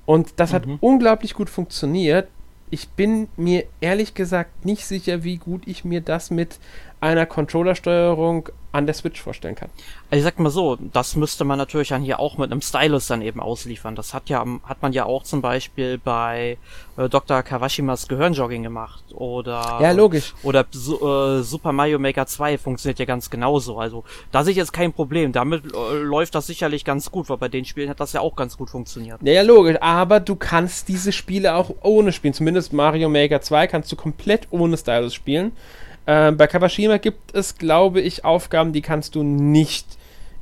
[0.07, 0.55] Und das mhm.
[0.55, 2.29] hat unglaublich gut funktioniert
[2.71, 6.59] ich bin mir ehrlich gesagt nicht sicher, wie gut ich mir das mit
[7.01, 9.71] einer Controllersteuerung an der Switch vorstellen kann.
[10.11, 13.07] Also ich sag mal so, das müsste man natürlich dann hier auch mit einem Stylus
[13.07, 13.97] dann eben ausliefern.
[13.97, 16.59] Das hat ja, hat man ja auch zum Beispiel bei
[16.97, 17.43] äh, Dr.
[17.43, 23.31] Kawashimas Gehirnjogging gemacht oder ja logisch oder äh, Super Mario Maker 2 funktioniert ja ganz
[23.31, 23.79] genauso.
[23.79, 25.33] Also da sehe ich jetzt kein Problem.
[25.33, 28.37] Damit äh, läuft das sicherlich ganz gut, weil bei den Spielen hat das ja auch
[28.37, 29.19] ganz gut funktioniert.
[29.23, 29.79] Ja, ja logisch.
[29.81, 32.35] Aber du kannst diese Spiele auch ohne spielen.
[32.35, 35.53] Zumindest Mario Maker 2 kannst du komplett ohne Stylus spielen.
[36.11, 39.87] Ähm, bei Kawashima gibt es, glaube ich, Aufgaben, die kannst du nicht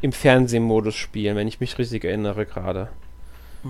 [0.00, 2.88] im Fernsehmodus spielen, wenn ich mich richtig erinnere gerade.
[3.64, 3.68] Mm.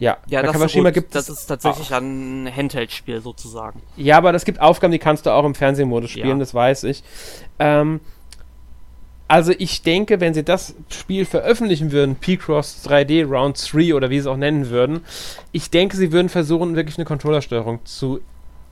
[0.00, 1.26] Ja, ja bei Kawashima gibt es.
[1.26, 2.00] Das ist tatsächlich auch.
[2.00, 3.80] ein Handheld-Spiel sozusagen.
[3.96, 6.38] Ja, aber es gibt Aufgaben, die kannst du auch im Fernsehmodus spielen, ja.
[6.38, 7.04] das weiß ich.
[7.60, 8.00] Ähm,
[9.28, 14.16] also ich denke, wenn sie das Spiel veröffentlichen würden, P-Cross 3D Round 3 oder wie
[14.16, 15.00] sie es auch nennen würden,
[15.52, 18.20] ich denke, sie würden versuchen, wirklich eine Controllersteuerung zu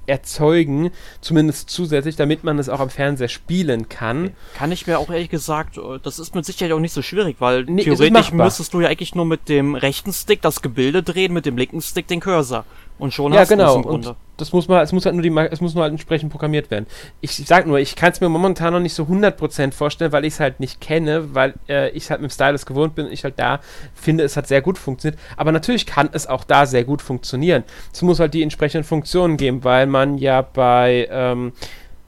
[0.07, 0.91] erzeugen,
[1.21, 4.33] zumindest zusätzlich, damit man es auch am Fernseher spielen kann.
[4.55, 7.37] Kann ich mir auch ehrlich gesagt, äh, das ist mit Sicherheit auch nicht so schwierig,
[7.39, 11.33] weil nee, theoretisch müsstest du ja eigentlich nur mit dem rechten Stick das Gebilde drehen,
[11.33, 12.65] mit dem linken Stick den Cursor.
[12.99, 13.81] Und schon ja, hast genau.
[13.81, 13.87] du es.
[13.87, 16.71] Und das muss mal, es muss halt nur die, es muss nur halt entsprechend programmiert
[16.71, 16.87] werden.
[17.21, 20.25] Ich, ich sag nur, ich kann es mir momentan noch nicht so 100% vorstellen, weil
[20.25, 23.13] ich es halt nicht kenne, weil äh, ich halt mit dem Stylus gewohnt bin und
[23.13, 23.61] ich halt da
[23.95, 25.21] finde, es hat sehr gut funktioniert.
[25.37, 27.65] Aber natürlich kann es auch da sehr gut funktionieren.
[27.93, 31.53] Es muss halt die entsprechenden Funktionen geben, weil man ja bei ähm,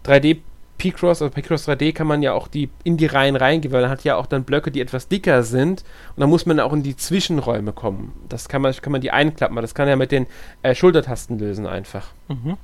[0.05, 0.38] 3D
[0.79, 3.91] P-Cross, also P-Cross 3D kann man ja auch die in die Reihen reingehen, weil man
[3.91, 5.85] hat ja auch dann Blöcke, die etwas dicker sind
[6.15, 8.12] und dann muss man auch in die Zwischenräume kommen.
[8.29, 10.27] Das kann man, kann man die einklappen, das kann ja mit den
[10.62, 12.09] äh, Schultertasten lösen einfach.
[12.29, 12.57] Mhm.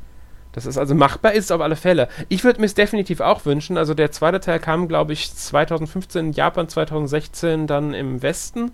[0.53, 2.09] Das ist also machbar, ist es auf alle Fälle.
[2.29, 3.79] Ich würde mir es definitiv auch wünschen.
[3.79, 8.72] Also der zweite Teil kam, glaube ich, 2015 in Japan, 2016 dann im Westen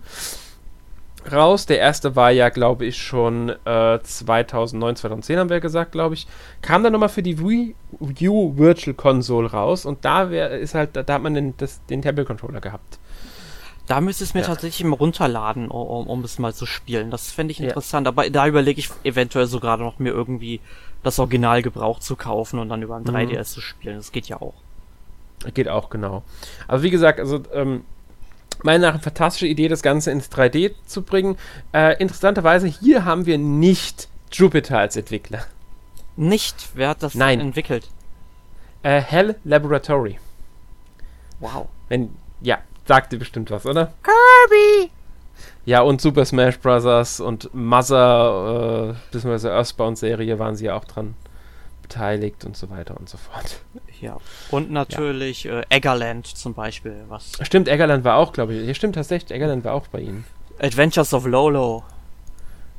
[1.31, 1.67] raus.
[1.67, 6.27] Der erste war ja, glaube ich, schon äh, 2009, 2010 haben wir gesagt, glaube ich.
[6.63, 7.75] Kam dann nochmal für die Wii
[8.29, 11.85] U Virtual Console raus und da wär, ist halt, da, da hat man den, das,
[11.87, 12.99] den Tablet Controller gehabt.
[13.87, 14.47] Da müsste es mir ja.
[14.47, 17.11] tatsächlich mal runterladen, um, um es mal zu spielen.
[17.11, 18.11] Das fände ich interessant, ja.
[18.11, 20.61] aber da überlege ich eventuell so gerade noch mir irgendwie
[21.03, 23.45] das Original gebraucht zu kaufen und dann über ein 3DS mhm.
[23.45, 23.97] zu spielen.
[23.97, 24.55] Das geht ja auch.
[25.55, 26.23] Geht auch, genau.
[26.67, 27.85] Aber wie gesagt, also ähm,
[28.65, 31.37] meiner nach eine fantastische Idee, das Ganze ins 3D zu bringen.
[31.73, 35.45] Äh, interessanterweise, hier haben wir nicht Jupiter als Entwickler.
[36.17, 36.71] Nicht?
[36.75, 37.41] Wer hat das Nein.
[37.41, 37.89] entwickelt?
[38.83, 40.19] Äh, Hell Laboratory.
[41.41, 41.69] Wow.
[41.89, 43.93] Wenn, ja, sagte bestimmt was, oder?
[44.03, 44.91] Kirby!
[45.65, 47.21] Ja, und Super Smash Bros.
[47.21, 51.15] und Mother, äh, beziehungsweise Earthbound-Serie waren sie ja auch dran
[51.89, 53.61] beteiligt und so weiter und so fort.
[54.01, 54.19] Ja.
[54.51, 55.61] Und natürlich ja.
[55.61, 57.05] äh, Eggerland zum Beispiel.
[57.09, 58.67] Was stimmt, Eggerland war auch, glaube ich.
[58.67, 60.25] Ja, stimmt tatsächlich, Eggerland war auch bei ihnen.
[60.61, 61.85] Adventures of Lolo.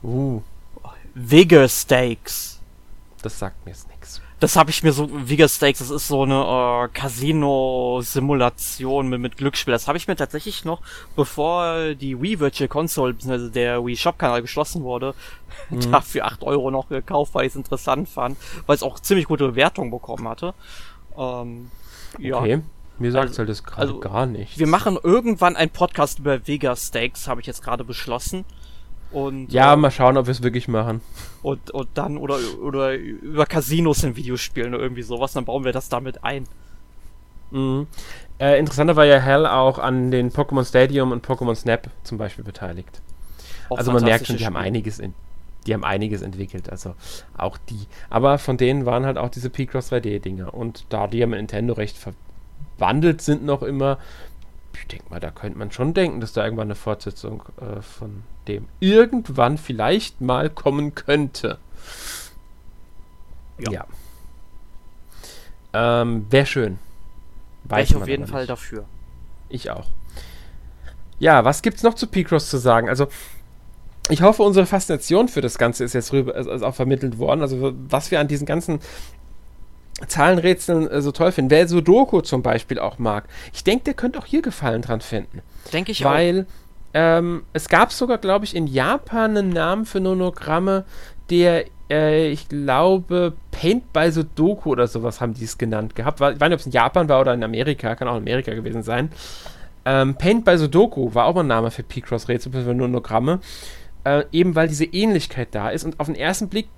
[0.04, 0.41] Uh.
[1.14, 2.60] Vigor Stakes.
[3.22, 3.88] Das sagt mir jetzt.
[4.39, 9.35] Das habe ich mir so, Vigor Stakes, das ist so eine äh, Casino-Simulation mit, mit
[9.37, 9.73] Glücksspiel.
[9.73, 10.79] Das habe ich mir tatsächlich noch,
[11.15, 13.49] bevor die Wii Virtual Console, bzw.
[13.49, 15.13] der Wii Shop-Kanal geschlossen wurde,
[15.69, 15.81] mhm.
[15.91, 19.49] dafür 8 Euro noch gekauft, weil ich es interessant fand, weil es auch ziemlich gute
[19.49, 20.53] Bewertungen bekommen hatte.
[21.17, 21.69] Ähm,
[22.17, 22.37] ja.
[22.37, 22.61] Okay.
[22.97, 24.57] Mir sagt also, halt das gerade also, gar nicht.
[24.59, 28.45] Wir machen irgendwann einen Podcast über Vega Stakes, habe ich jetzt gerade beschlossen.
[29.12, 31.01] Und, ja, äh, mal schauen, ob wir es wirklich machen.
[31.41, 35.72] Und, und dann, oder, oder über Casinos in Videospielen oder irgendwie sowas, dann bauen wir
[35.72, 36.45] das damit ein.
[37.51, 37.88] Mhm.
[38.39, 42.43] Äh, interessanter war ja Hell auch an den Pokémon Stadium und Pokémon Snap zum Beispiel
[42.43, 43.01] beteiligt.
[43.70, 45.14] Auch also man merkt schon, die haben einiges in.
[45.66, 46.95] die haben einiges entwickelt, also
[47.38, 47.88] auch die.
[48.10, 50.53] Aber von denen waren halt auch diese P-Cross 3D-Dinger.
[50.53, 51.97] Und da die ja mit Nintendo recht
[52.78, 53.97] verwandelt sind noch immer,
[54.74, 58.24] ich denke mal, da könnte man schon denken, dass da irgendwann eine Fortsetzung äh, von
[58.47, 61.59] dem irgendwann vielleicht mal kommen könnte.
[63.59, 63.72] Ja.
[63.72, 63.86] ja.
[66.01, 66.80] Ähm, Wäre schön.
[67.63, 68.49] Wäre ich auf jeden Fall nicht.
[68.49, 68.86] dafür.
[69.49, 69.88] Ich auch.
[71.20, 72.89] Ja, was gibt's noch zu P-Cross zu sagen?
[72.89, 73.07] Also,
[74.09, 77.41] ich hoffe, unsere Faszination für das Ganze ist jetzt rüber, ist auch vermittelt worden.
[77.41, 78.80] Also, was wir an diesen ganzen
[80.08, 81.52] Zahlenrätseln äh, so toll finden.
[81.52, 85.41] Wer Sudoku zum Beispiel auch mag, ich denke, der könnte auch hier Gefallen dran finden.
[85.74, 86.14] Denke ich weil, auch.
[86.14, 86.45] Weil
[86.93, 90.86] ähm, es gab sogar, glaube ich, in Japan einen Namen für Nonogramme,
[91.30, 96.20] der, äh, ich glaube, Paint by Sudoku oder sowas haben die es genannt gehabt.
[96.20, 98.24] War, ich weiß nicht, ob es in Japan war oder in Amerika, kann auch in
[98.24, 99.12] Amerika gewesen sein.
[99.86, 103.39] Ähm, Paint by Sudoku war auch mal ein Name für P-Cross-Rätsel, für Nonogramme.
[104.04, 106.70] Äh, eben weil diese Ähnlichkeit da ist und auf den ersten Blick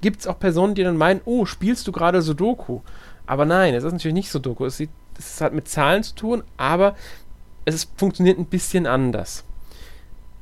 [0.00, 2.80] gibt es auch Personen, die dann meinen, oh, spielst du gerade Sudoku?
[3.26, 4.64] Aber nein, es ist natürlich nicht Sudoku.
[4.64, 6.94] Es, sieht, es hat mit Zahlen zu tun, aber
[7.64, 9.44] es ist, funktioniert ein bisschen anders.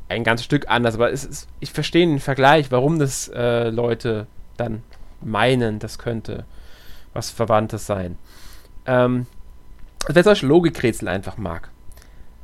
[0.09, 4.83] Ein ganz Stück anders, aber ist, ich verstehe den Vergleich, warum das äh, Leute dann
[5.21, 6.45] meinen, das könnte
[7.13, 8.17] was Verwandtes sein.
[8.87, 9.27] Ähm,
[10.07, 11.71] wer solche Logikrätsel einfach mag,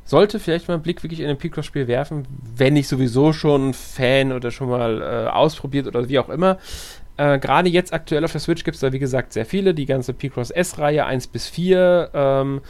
[0.05, 4.33] sollte vielleicht mal einen Blick wirklich in ein Picross-Spiel werfen, wenn nicht sowieso schon Fan
[4.33, 6.57] oder schon mal äh, ausprobiert oder wie auch immer.
[7.17, 9.73] Äh, Gerade jetzt aktuell auf der Switch gibt es da, wie gesagt, sehr viele.
[9.73, 12.09] Die ganze Picross S-Reihe 1 bis 4.
[12.13, 12.61] Ähm,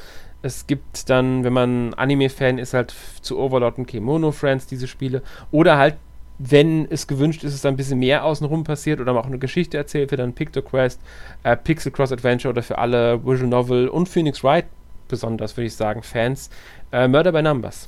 [0.42, 5.22] es gibt dann, wenn man Anime-Fan ist, halt zu Overlord und Kemono Friends diese Spiele.
[5.52, 5.96] Oder halt,
[6.38, 9.78] wenn es gewünscht ist, dass da ein bisschen mehr außenrum passiert oder auch eine Geschichte
[9.78, 11.00] erzählt wird, dann Picto Quest,
[11.44, 14.66] äh, Pixel Cross Adventure oder für alle Visual Novel und Phoenix Wright
[15.08, 16.50] besonders, würde ich sagen, Fans.
[16.92, 17.88] Äh, Murder by Numbers.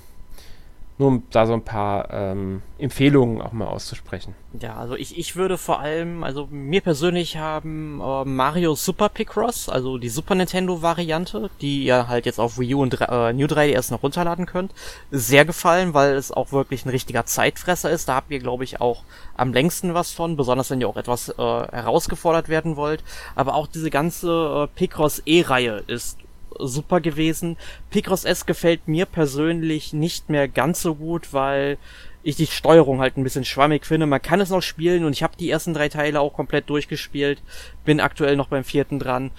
[0.97, 4.33] Nur um da so ein paar ähm, Empfehlungen auch mal auszusprechen.
[4.61, 9.67] Ja, also ich, ich würde vor allem, also mir persönlich haben äh, Mario Super Picross,
[9.67, 13.45] also die Super Nintendo Variante, die ihr halt jetzt auf Wii U und äh, New
[13.45, 14.73] 3DS noch runterladen könnt,
[15.11, 18.07] sehr gefallen, weil es auch wirklich ein richtiger Zeitfresser ist.
[18.07, 19.03] Da habt ihr, glaube ich, auch
[19.35, 23.03] am längsten was von, besonders wenn ihr auch etwas äh, herausgefordert werden wollt.
[23.35, 26.19] Aber auch diese ganze äh, Picross E-Reihe ist
[26.59, 27.57] super gewesen.
[27.89, 31.77] Picross S gefällt mir persönlich nicht mehr ganz so gut, weil
[32.23, 34.07] ich die Steuerung halt ein bisschen schwammig finde.
[34.07, 37.41] Man kann es noch spielen und ich habe die ersten drei Teile auch komplett durchgespielt.
[37.85, 39.29] Bin aktuell noch beim vierten dran.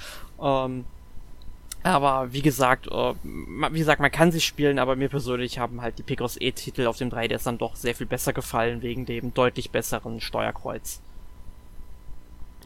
[0.41, 0.85] Ähm,
[1.83, 5.99] aber wie gesagt, äh, wie gesagt, man kann sie spielen, aber mir persönlich haben halt
[5.99, 9.71] die Picross E-Titel auf dem 3DS dann doch sehr viel besser gefallen, wegen dem deutlich
[9.71, 11.01] besseren Steuerkreuz.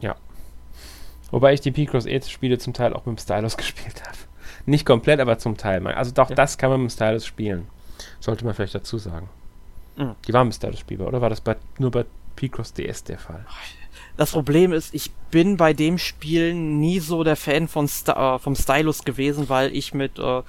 [0.01, 0.15] Ja.
[1.29, 4.17] Wobei ich die Picross E-Spiele zum Teil auch mit dem Stylus gespielt habe.
[4.65, 5.85] Nicht komplett, aber zum Teil.
[5.87, 6.35] Also doch, ja.
[6.35, 7.67] das kann man mit Stylus spielen.
[8.19, 9.29] Sollte man vielleicht dazu sagen.
[9.97, 10.15] Mhm.
[10.27, 12.05] Die waren mit Stylus spielbar, oder war das bei, nur bei
[12.35, 13.45] Picross DS der Fall?
[14.17, 18.39] Das Problem ist, ich bin bei dem Spiel nie so der Fan von Sta äh,
[18.39, 20.43] vom Stylus gewesen, weil ich mit äh,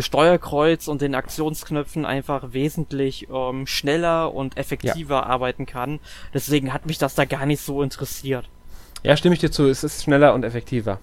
[0.00, 5.22] Steuerkreuz und den Aktionsknöpfen einfach wesentlich ähm, schneller und effektiver ja.
[5.22, 5.98] arbeiten kann.
[6.34, 8.48] Deswegen hat mich das da gar nicht so interessiert.
[9.02, 9.66] Ja, stimme ich dir zu.
[9.66, 10.98] Es ist schneller und effektiver.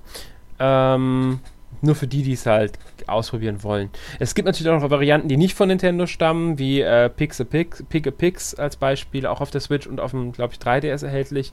[0.59, 1.39] Ähm,
[1.81, 2.73] nur für die, die es halt
[3.07, 3.89] ausprobieren wollen.
[4.19, 7.43] Es gibt natürlich auch noch Varianten, die nicht von Nintendo stammen, wie äh, Pix a
[7.43, 10.59] Pix, Pick a Pix als Beispiel, auch auf der Switch und auf dem, glaube ich,
[10.59, 11.51] 3DS erhältlich.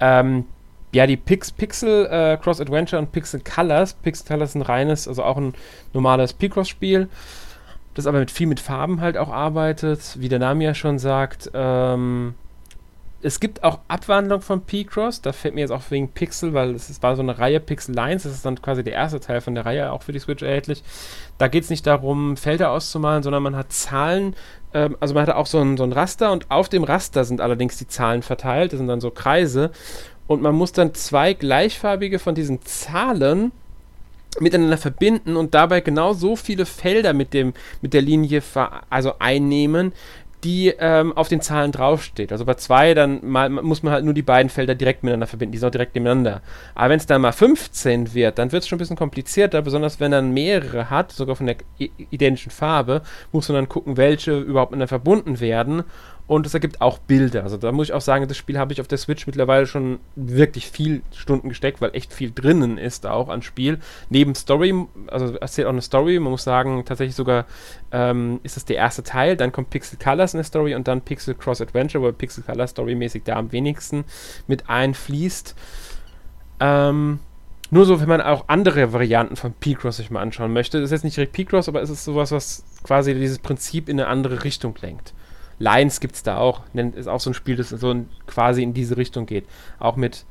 [0.00, 0.44] Ähm,
[0.92, 3.94] ja, die Pix Pixel äh, Cross Adventure und Pixel Colors.
[3.94, 5.54] Pixel Colors ist ein reines, also auch ein
[5.92, 7.08] normales P-Cross-Spiel,
[7.94, 11.50] das aber mit viel mit Farben halt auch arbeitet, wie der Name ja schon sagt.
[11.52, 12.34] Ähm,
[13.24, 17.02] es gibt auch Abwandlung von P-Cross, da fällt mir jetzt auch wegen Pixel, weil es
[17.02, 19.64] war so eine Reihe Pixel Lines, das ist dann quasi der erste Teil von der
[19.64, 20.82] Reihe, auch für die Switch erhältlich.
[21.38, 24.36] Da geht es nicht darum, Felder auszumalen, sondern man hat Zahlen,
[24.74, 27.40] ähm, also man hat auch so ein, so ein Raster und auf dem Raster sind
[27.40, 29.70] allerdings die Zahlen verteilt, das sind dann so Kreise
[30.26, 33.52] und man muss dann zwei gleichfarbige von diesen Zahlen
[34.40, 38.42] miteinander verbinden und dabei genau so viele Felder mit dem mit der Linie
[38.90, 39.92] also einnehmen,
[40.44, 42.30] die ähm, auf den Zahlen draufsteht.
[42.30, 45.52] Also bei zwei, dann mal, muss man halt nur die beiden Felder direkt miteinander verbinden,
[45.52, 46.42] die sind auch direkt nebeneinander.
[46.74, 50.00] Aber wenn es dann mal 15 wird, dann wird es schon ein bisschen komplizierter, besonders
[50.00, 51.56] wenn man mehrere hat, sogar von der
[52.10, 55.84] identischen Farbe, muss man dann gucken, welche überhaupt miteinander verbunden werden
[56.26, 57.42] und es ergibt auch Bilder.
[57.42, 59.98] Also da muss ich auch sagen, das Spiel habe ich auf der Switch mittlerweile schon
[60.16, 63.78] wirklich viel Stunden gesteckt, weil echt viel drinnen ist auch an Spiel.
[64.08, 64.74] Neben Story,
[65.08, 67.44] also erzählt auch eine Story, man muss sagen, tatsächlich sogar
[67.92, 71.02] ähm, ist das der erste Teil, dann kommt Pixel Colors in der Story und dann
[71.02, 74.04] Pixel Cross Adventure, wo Pixel Colors storymäßig da am wenigsten
[74.46, 75.54] mit einfließt.
[76.60, 77.18] Ähm,
[77.70, 80.78] nur so, wenn man auch andere Varianten von P-Cross sich mal anschauen möchte.
[80.78, 83.98] Das ist jetzt nicht direkt P-Cross, aber es ist sowas, was quasi dieses Prinzip in
[83.98, 85.12] eine andere Richtung lenkt.
[85.58, 86.62] Lines gibt es da auch.
[86.74, 89.46] Ist auch so ein Spiel, das so ein, quasi in diese Richtung geht.
[89.78, 90.24] Auch mit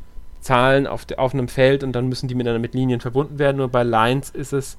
[0.43, 3.57] Zahlen auf, de, auf einem Feld und dann müssen die miteinander mit Linien verbunden werden.
[3.57, 4.77] Nur bei Lines ist es,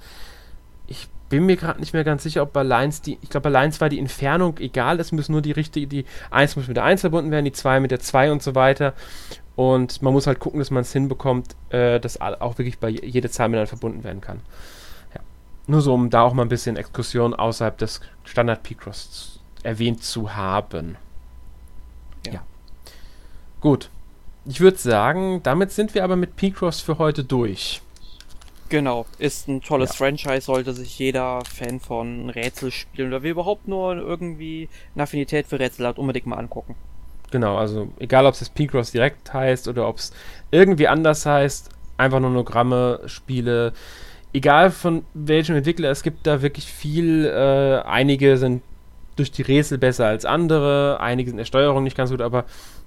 [0.87, 3.51] ich bin mir gerade nicht mehr ganz sicher, ob bei Lines die, ich glaube bei
[3.51, 6.85] Lines war die Entfernung egal, es muss nur die richtige, die 1 muss mit der
[6.85, 8.93] 1 verbunden werden, die 2 mit der 2 und so weiter.
[9.57, 13.31] Und man muss halt gucken, dass man es hinbekommt, äh, dass auch wirklich bei jede
[13.31, 14.41] Zahl miteinander verbunden werden kann.
[15.15, 15.21] Ja.
[15.67, 19.34] Nur so, um da auch mal ein bisschen Exkursion außerhalb des Standard P-Cross
[19.65, 20.97] erwähnt zu haben.
[22.27, 22.35] Ja.
[22.35, 22.43] ja.
[23.61, 23.91] Gut.
[24.47, 27.81] Ich würde sagen, damit sind wir aber mit P-Cross für heute durch.
[28.69, 29.97] Genau, ist ein tolles ja.
[29.97, 35.59] Franchise, sollte sich jeder Fan von Rätselspielen oder wer überhaupt nur irgendwie eine Affinität für
[35.59, 36.75] Rätsel hat, unbedingt mal angucken.
[37.31, 40.13] Genau, also egal ob es P-Cross direkt heißt oder ob es
[40.51, 43.73] irgendwie anders heißt, einfach nur Nogramme, Spiele,
[44.33, 47.25] egal von welchem Entwickler, es gibt da wirklich viel.
[47.27, 48.63] Äh, einige sind
[49.17, 52.45] durch die Rätsel besser als andere, einige sind in der Steuerung nicht ganz gut, aber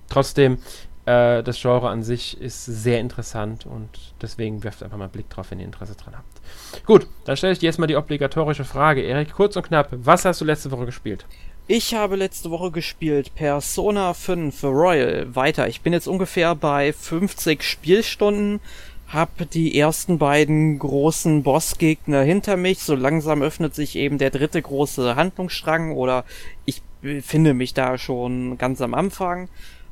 [0.10, 0.60] trotzdem,
[1.06, 3.90] äh, das Genre an sich ist sehr interessant und
[4.22, 6.86] deswegen werft einfach mal einen Blick drauf, wenn ihr Interesse dran habt.
[6.86, 9.02] Gut, dann stelle ich dir jetzt mal die obligatorische Frage.
[9.02, 11.26] Erik, kurz und knapp, was hast du letzte Woche gespielt?
[11.70, 15.68] Ich habe letzte Woche gespielt Persona 5 Royal weiter.
[15.68, 18.62] Ich bin jetzt ungefähr bei 50 Spielstunden,
[19.08, 22.80] hab die ersten beiden großen Bossgegner hinter mich.
[22.80, 26.26] So langsam öffnet sich eben der dritte große Handlungsstrang oder
[26.66, 29.50] ich befinde mich da schon ganz am Anfang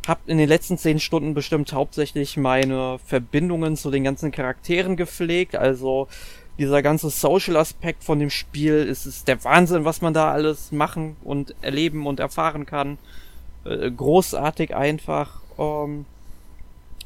[0.07, 5.55] hab in den letzten zehn Stunden bestimmt hauptsächlich meine Verbindungen zu den ganzen Charakteren gepflegt.
[5.55, 6.07] Also
[6.57, 11.16] dieser ganze Social-Aspekt von dem Spiel ist, ist der Wahnsinn, was man da alles machen
[11.24, 12.97] und erleben und erfahren kann.
[13.66, 15.41] Äh, großartig einfach.
[15.57, 16.05] Ähm,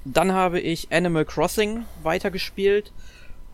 [0.06, 2.92] dann habe ich Animal Crossing weitergespielt.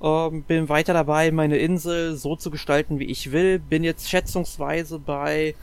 [0.02, 3.60] Ähm, bin weiter dabei, meine Insel so zu gestalten, wie ich will.
[3.60, 5.56] Bin jetzt schätzungsweise bei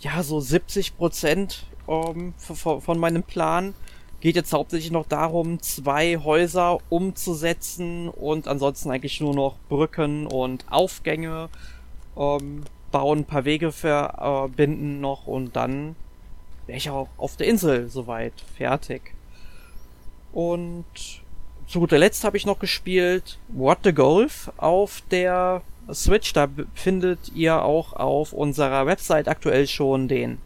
[0.00, 3.74] ja so 70 Prozent ähm, von meinem Plan.
[4.20, 10.66] Geht jetzt hauptsächlich noch darum, zwei Häuser umzusetzen und ansonsten eigentlich nur noch Brücken und
[10.70, 11.48] Aufgänge
[12.18, 15.96] ähm, bauen, ein paar Wege verbinden noch und dann
[16.66, 19.14] wäre ich auch auf der Insel soweit fertig.
[20.32, 20.84] Und
[21.66, 25.62] zu guter Letzt habe ich noch gespielt What the Golf auf der
[25.92, 26.32] Switch.
[26.32, 30.38] Da findet ihr auch auf unserer Website aktuell schon den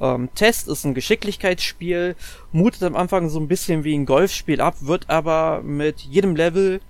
[0.00, 2.16] ähm, Test ist ein Geschicklichkeitsspiel,
[2.50, 6.80] mutet am Anfang so ein bisschen wie ein Golfspiel ab, wird aber mit jedem Level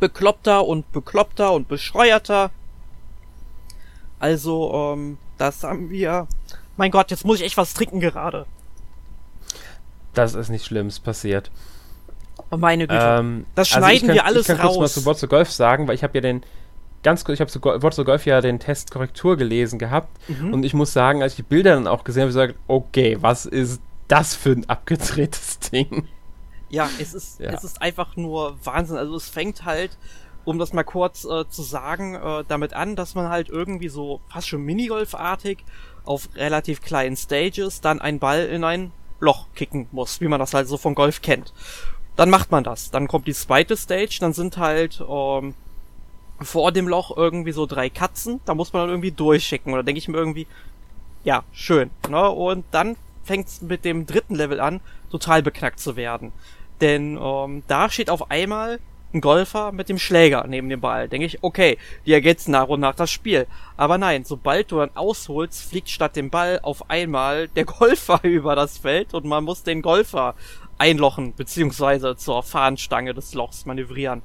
[0.00, 2.50] bekloppter und bekloppter und bescheuerter.
[4.18, 6.26] Also, ähm, das haben wir.
[6.76, 8.46] Mein Gott, jetzt muss ich echt was trinken gerade.
[10.16, 11.50] Das ist nicht schlimm, es passiert.
[12.50, 13.00] Oh meine Güte.
[13.00, 14.48] Ähm, das schneiden also kann, wir alles raus.
[14.48, 14.76] Ich kann raus.
[14.76, 16.42] kurz mal zu Wort zu Golf sagen, weil ich habe ja den
[17.02, 20.54] ganz kurz, ich habe zu Wort zu Golf ja den Test Korrektur gelesen gehabt mhm.
[20.54, 22.64] und ich muss sagen, als ich die Bilder dann auch gesehen habe, habe ich gesagt,
[22.66, 26.08] okay, was ist das für ein abgedrehtes Ding?
[26.70, 27.50] Ja, es ist, ja.
[27.50, 28.96] es ist einfach nur Wahnsinn.
[28.96, 29.98] Also es fängt halt,
[30.44, 34.20] um das mal kurz äh, zu sagen, äh, damit an, dass man halt irgendwie so
[34.28, 35.58] fast schon Minigolfartig
[36.04, 40.54] auf relativ kleinen Stages dann einen Ball in ein Loch kicken muss, wie man das
[40.54, 41.52] halt so von Golf kennt.
[42.16, 42.90] Dann macht man das.
[42.90, 45.54] Dann kommt die zweite Stage, dann sind halt ähm,
[46.40, 49.72] vor dem Loch irgendwie so drei Katzen, da muss man dann irgendwie durchschicken.
[49.72, 50.46] Oder denke ich mir irgendwie,
[51.24, 51.90] ja, schön.
[52.08, 52.30] Ne?
[52.30, 56.32] Und dann fängt es mit dem dritten Level an, total beknackt zu werden.
[56.80, 58.78] Denn ähm, da steht auf einmal
[59.16, 61.08] ein Golfer mit dem Schläger neben dem Ball.
[61.08, 63.46] Denke ich, okay, die ergänzen nach und nach das Spiel.
[63.76, 68.54] Aber nein, sobald du dann ausholst, fliegt statt dem Ball auf einmal der Golfer über
[68.54, 70.34] das Feld und man muss den Golfer
[70.78, 74.22] einlochen, beziehungsweise zur Fahnenstange des Lochs manövrieren.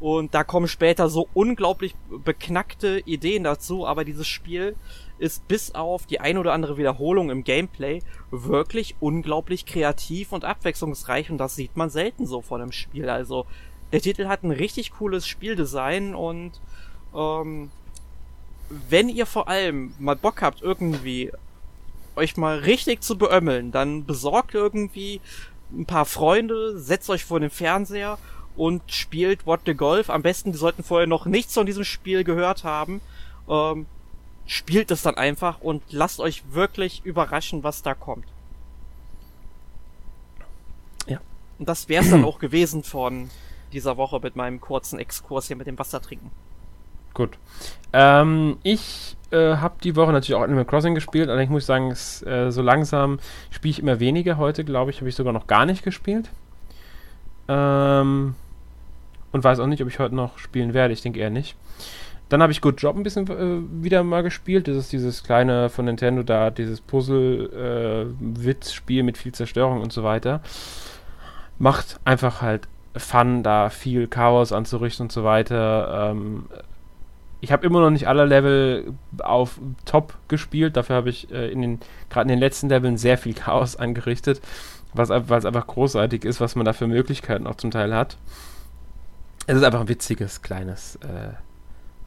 [0.00, 4.76] Und da kommen später so unglaublich beknackte Ideen dazu, aber dieses Spiel
[5.18, 11.30] ist bis auf die ein oder andere Wiederholung im Gameplay wirklich unglaublich kreativ und abwechslungsreich
[11.30, 13.08] und das sieht man selten so von einem Spiel.
[13.08, 13.46] Also
[13.94, 16.50] der Titel hat ein richtig cooles Spieldesign und
[17.14, 17.70] ähm,
[18.88, 21.30] wenn ihr vor allem mal Bock habt, irgendwie
[22.16, 25.20] euch mal richtig zu beömmeln, dann besorgt irgendwie
[25.72, 28.18] ein paar Freunde, setzt euch vor den Fernseher
[28.56, 30.10] und spielt What the Golf.
[30.10, 33.00] Am besten, die sollten vorher noch nichts von diesem Spiel gehört haben.
[33.48, 33.86] Ähm,
[34.44, 38.26] spielt es dann einfach und lasst euch wirklich überraschen, was da kommt.
[41.06, 41.20] Ja.
[41.60, 43.30] Und das wär's dann auch gewesen von
[43.74, 46.30] dieser Woche mit meinem kurzen Exkurs hier mit dem Wasser trinken.
[47.12, 47.38] Gut.
[47.92, 51.90] Ähm, ich äh, habe die Woche natürlich auch Animal Crossing gespielt, allerdings muss ich sagen,
[51.90, 53.18] es, äh, so langsam
[53.50, 54.36] spiele ich immer weniger.
[54.36, 56.30] Heute, glaube ich, habe ich sogar noch gar nicht gespielt.
[57.46, 58.34] Ähm,
[59.32, 60.94] und weiß auch nicht, ob ich heute noch spielen werde.
[60.94, 61.56] Ich denke eher nicht.
[62.28, 64.66] Dann habe ich Good Job ein bisschen äh, wieder mal gespielt.
[64.66, 70.02] Das ist dieses kleine von Nintendo da, dieses Puzzle-Witz-Spiel äh, mit viel Zerstörung und so
[70.02, 70.40] weiter.
[71.58, 72.66] Macht einfach halt
[72.96, 76.10] Fun, da viel Chaos anzurichten und so weiter.
[76.10, 76.46] Ähm,
[77.40, 80.76] ich habe immer noch nicht alle Level auf Top gespielt.
[80.76, 84.40] Dafür habe ich äh, in den gerade in den letzten Leveln sehr viel Chaos angerichtet,
[84.92, 88.16] was es einfach großartig ist, was man da für Möglichkeiten auch zum Teil hat.
[89.46, 91.34] Es ist einfach ein witziges kleines äh,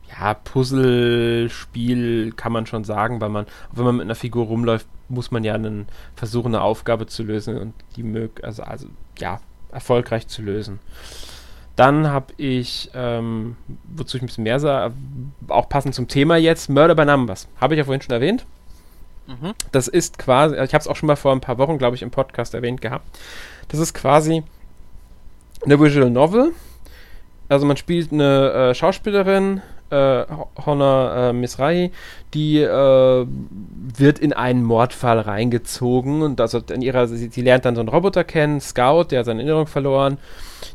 [0.09, 5.31] ja, Puzzlespiel kann man schon sagen, weil man, wenn man mit einer Figur rumläuft, muss
[5.31, 8.87] man ja einen, versuchen, eine Aufgabe zu lösen und die mög, also, also
[9.19, 9.39] ja,
[9.71, 10.79] erfolgreich zu lösen.
[11.75, 13.55] Dann habe ich, ähm,
[13.95, 14.91] wozu ich ein bisschen mehr sah,
[15.47, 17.47] auch passend zum Thema jetzt, Murder by Numbers.
[17.61, 18.45] Habe ich ja vorhin schon erwähnt.
[19.27, 19.53] Mhm.
[19.71, 22.01] Das ist quasi, ich habe es auch schon mal vor ein paar Wochen, glaube ich,
[22.01, 23.05] im Podcast erwähnt gehabt.
[23.67, 24.43] Das ist quasi
[25.63, 26.53] eine Visual Novel.
[27.49, 30.25] Also man spielt eine äh, Schauspielerin, äh,
[30.65, 31.91] Honor äh, Misrai,
[32.33, 37.75] die äh, wird in einen Mordfall reingezogen und also in ihrer, sie, sie, lernt dann
[37.75, 40.17] so einen Roboter kennen, Scout, der hat seine Erinnerung verloren,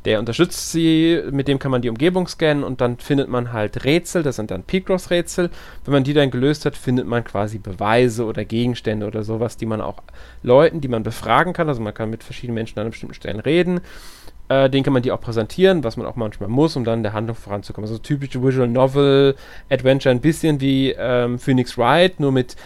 [0.05, 3.85] der unterstützt sie, mit dem kann man die Umgebung scannen und dann findet man halt
[3.85, 5.51] Rätsel, das sind dann Picross-Rätsel.
[5.85, 9.67] Wenn man die dann gelöst hat, findet man quasi Beweise oder Gegenstände oder sowas, die
[9.67, 10.03] man auch
[10.43, 13.81] Leuten, die man befragen kann, also man kann mit verschiedenen Menschen an bestimmten Stellen reden
[14.53, 17.13] äh, den kann man die auch präsentieren, was man auch manchmal muss, um dann der
[17.13, 17.89] Handlung voranzukommen.
[17.89, 19.35] Also typische Visual Novel
[19.71, 22.57] Adventure, ein bisschen wie ähm, Phoenix Wright, nur mit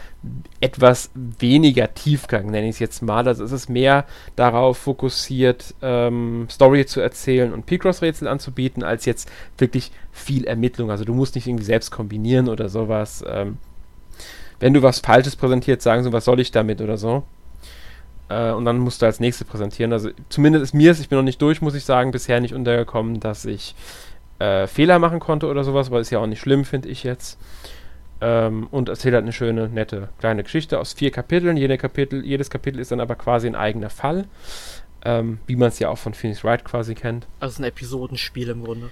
[0.61, 3.29] etwas weniger Tiefgang, nenne ich es jetzt mal.
[3.29, 9.31] Also es ist mehr darauf fokussiert, ähm, Story zu erzählen und Picross-Rätsel anzubieten, als jetzt
[9.57, 10.91] wirklich viel Ermittlung.
[10.91, 13.25] Also du musst nicht irgendwie selbst kombinieren oder sowas.
[13.29, 13.59] Ähm,
[14.59, 17.23] wenn du was Falsches präsentiert, sagen sie, was soll ich damit oder so.
[18.29, 19.93] Äh, und dann musst du als nächste präsentieren.
[19.93, 22.55] Also zumindest ist mir es, ich bin noch nicht durch, muss ich sagen, bisher nicht
[22.55, 23.75] untergekommen, dass ich
[24.39, 27.39] äh, Fehler machen konnte oder sowas, weil es ja auch nicht schlimm, finde ich jetzt.
[28.21, 31.57] Ähm, und erzählt halt eine schöne, nette kleine Geschichte aus vier Kapiteln.
[31.57, 34.25] Jede Kapitel, jedes Kapitel ist dann aber quasi ein eigener Fall.
[35.05, 37.27] Ähm, wie man es ja auch von Phoenix Wright quasi kennt.
[37.39, 38.91] Also ein Episodenspiel im Grunde.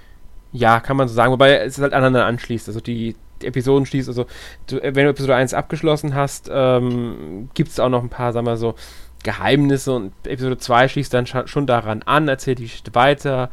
[0.53, 2.69] Ja, kann man so sagen, wobei es halt aneinander anschließt.
[2.69, 4.27] Also die, die Episoden schließt, also
[4.69, 8.47] du, wenn du Episode 1 abgeschlossen hast, ähm, gibt es auch noch ein paar, sagen
[8.47, 8.77] wir so,
[9.25, 13.51] Geheimnisse und Episode 2 schließt dann schon daran an, erzählt die Geschichte weiter,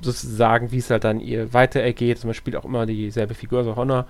[0.00, 2.18] sozusagen, wie es halt dann ihr weiter ergeht.
[2.18, 4.06] Also man spielt auch immer dieselbe Figur, also Honor.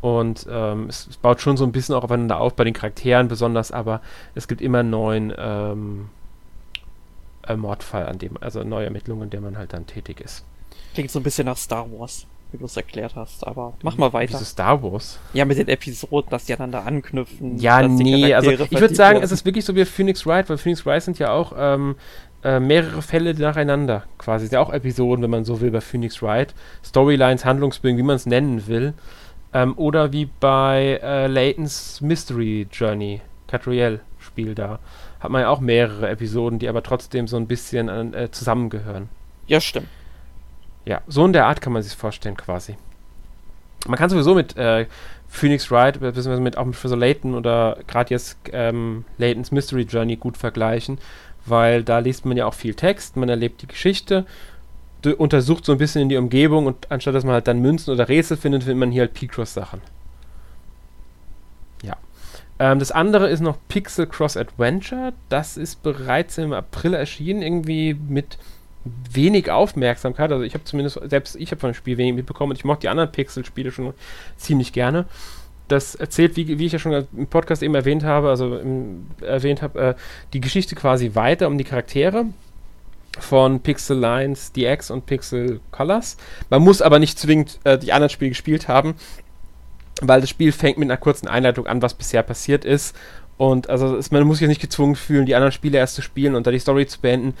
[0.00, 3.28] Und ähm, es, es, baut schon so ein bisschen auch aufeinander auf, bei den Charakteren
[3.28, 4.02] besonders, aber
[4.34, 6.10] es gibt immer einen neuen ähm,
[7.46, 10.44] äh, Mordfall, an dem, also neue Ermittlungen, in der man halt dann tätig ist.
[10.92, 14.12] Klingt so ein bisschen nach Star Wars wie du es erklärt hast, aber mach mal
[14.12, 14.34] weiter.
[14.34, 15.18] Wieso Star Wars?
[15.32, 17.58] Ja, mit den Episoden, dass die aneinander anknüpfen.
[17.58, 19.24] Ja, nee, also ich würde sagen, werden.
[19.24, 21.96] es ist wirklich so wie Phoenix Wright, weil Phoenix Wright sind ja auch ähm,
[22.44, 24.44] äh, mehrere Fälle nacheinander quasi.
[24.44, 26.54] Ist ja auch Episoden, wenn man so will, bei Phoenix Wright.
[26.84, 28.94] Storylines, Handlungsbögen, wie man es nennen will.
[29.52, 34.78] Ähm, oder wie bei äh, Layton's Mystery Journey, Catriel-Spiel da.
[35.18, 39.08] Hat man ja auch mehrere Episoden, die aber trotzdem so ein bisschen äh, zusammengehören.
[39.48, 39.88] Ja, stimmt.
[40.84, 42.76] Ja, so in der Art kann man sich vorstellen quasi.
[43.86, 44.86] Man kann sowieso mit äh,
[45.28, 50.16] Phoenix Wright, beziehungsweise mit auch mit Professor Layton oder gerade jetzt ähm, Laytons Mystery Journey
[50.16, 50.98] gut vergleichen,
[51.44, 54.26] weil da liest man ja auch viel Text, man erlebt die Geschichte,
[55.18, 58.08] untersucht so ein bisschen in die Umgebung und anstatt dass man halt dann Münzen oder
[58.08, 59.82] Rätsel findet, findet man hier halt P-Cross-Sachen.
[61.82, 61.96] Ja.
[62.58, 65.12] Ähm, das andere ist noch Pixel Cross Adventure.
[65.28, 68.38] Das ist bereits im April erschienen, irgendwie mit
[68.84, 70.30] wenig Aufmerksamkeit.
[70.30, 72.82] Also ich habe zumindest, selbst ich habe von dem Spiel wenig mitbekommen und ich mochte
[72.82, 73.94] die anderen Pixel-Spiele schon
[74.36, 75.06] ziemlich gerne.
[75.68, 79.62] Das erzählt, wie, wie ich ja schon im Podcast eben erwähnt habe, also im, erwähnt
[79.62, 79.94] habe, äh,
[80.34, 82.26] die Geschichte quasi weiter um die Charaktere
[83.18, 86.18] von Pixel Lines DX und Pixel Colors.
[86.50, 88.94] Man muss aber nicht zwingend äh, die anderen Spiele gespielt haben,
[90.02, 92.94] weil das Spiel fängt mit einer kurzen Einleitung an, was bisher passiert ist.
[93.36, 96.34] Und also ist, man muss sich nicht gezwungen fühlen, die anderen Spiele erst zu spielen
[96.34, 97.34] und da die Story zu beenden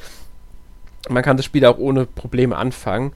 [1.08, 3.12] man kann das Spiel auch ohne Probleme anfangen.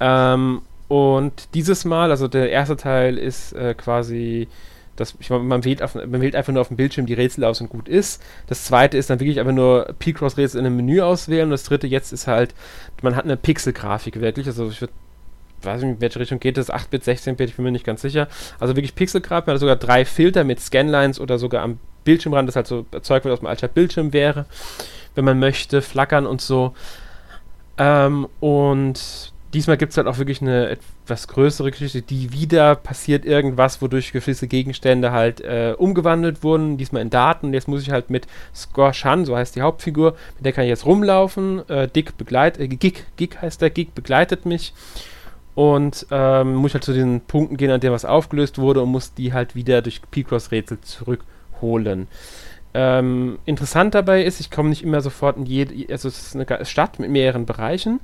[0.00, 4.48] Ähm, und dieses Mal, also der erste Teil ist äh, quasi,
[4.96, 7.60] das, ich, man, wählt auf, man wählt einfach nur auf dem Bildschirm die Rätsel aus
[7.60, 8.22] und gut ist.
[8.46, 11.44] Das zweite ist dann wirklich einfach nur P-Cross-Rätsel in einem Menü auswählen.
[11.44, 12.54] Und das dritte jetzt ist halt,
[13.02, 14.46] man hat eine Pixel-Grafik wirklich.
[14.46, 14.92] Also ich würde
[15.64, 18.28] weiß nicht, in welche Richtung geht das, 8-Bit, 16-Bit, ich bin mir nicht ganz sicher.
[18.60, 22.56] Also wirklich Pixelgrafik, man hat sogar drei Filter mit Scanlines oder sogar am Bildschirmrand, das
[22.56, 24.46] halt so erzeugt wird aus dem alter Bildschirm wäre,
[25.14, 26.74] wenn man möchte, flackern und so.
[27.78, 33.24] Ähm, und diesmal gibt es halt auch wirklich eine etwas größere Geschichte, die wieder passiert
[33.24, 37.54] irgendwas, wodurch gewisse Gegenstände halt äh, umgewandelt wurden, diesmal in Daten.
[37.54, 40.86] Jetzt muss ich halt mit Scorshan, so heißt die Hauptfigur, mit der kann ich jetzt
[40.86, 41.68] rumlaufen.
[41.68, 44.74] Äh, Dick begleitet, äh, Gig, Gig heißt der, Gig begleitet mich.
[45.54, 49.14] Und ähm, muss halt zu den Punkten gehen, an denen was aufgelöst wurde und muss
[49.14, 52.08] die halt wieder durch P-Cross-Rätsel zurückholen.
[52.74, 56.64] Ähm, interessant dabei ist, ich komme nicht immer sofort in jede, also es ist eine
[56.64, 58.00] Stadt mit mehreren Bereichen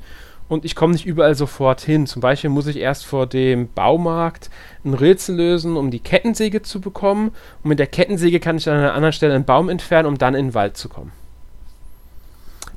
[0.50, 2.08] und ich komme nicht überall sofort hin.
[2.08, 4.50] Zum Beispiel muss ich erst vor dem Baumarkt
[4.84, 7.28] ein Rätsel lösen, um die Kettensäge zu bekommen.
[7.62, 10.18] Und mit der Kettensäge kann ich dann an einer anderen Stelle einen Baum entfernen, um
[10.18, 11.12] dann in den Wald zu kommen.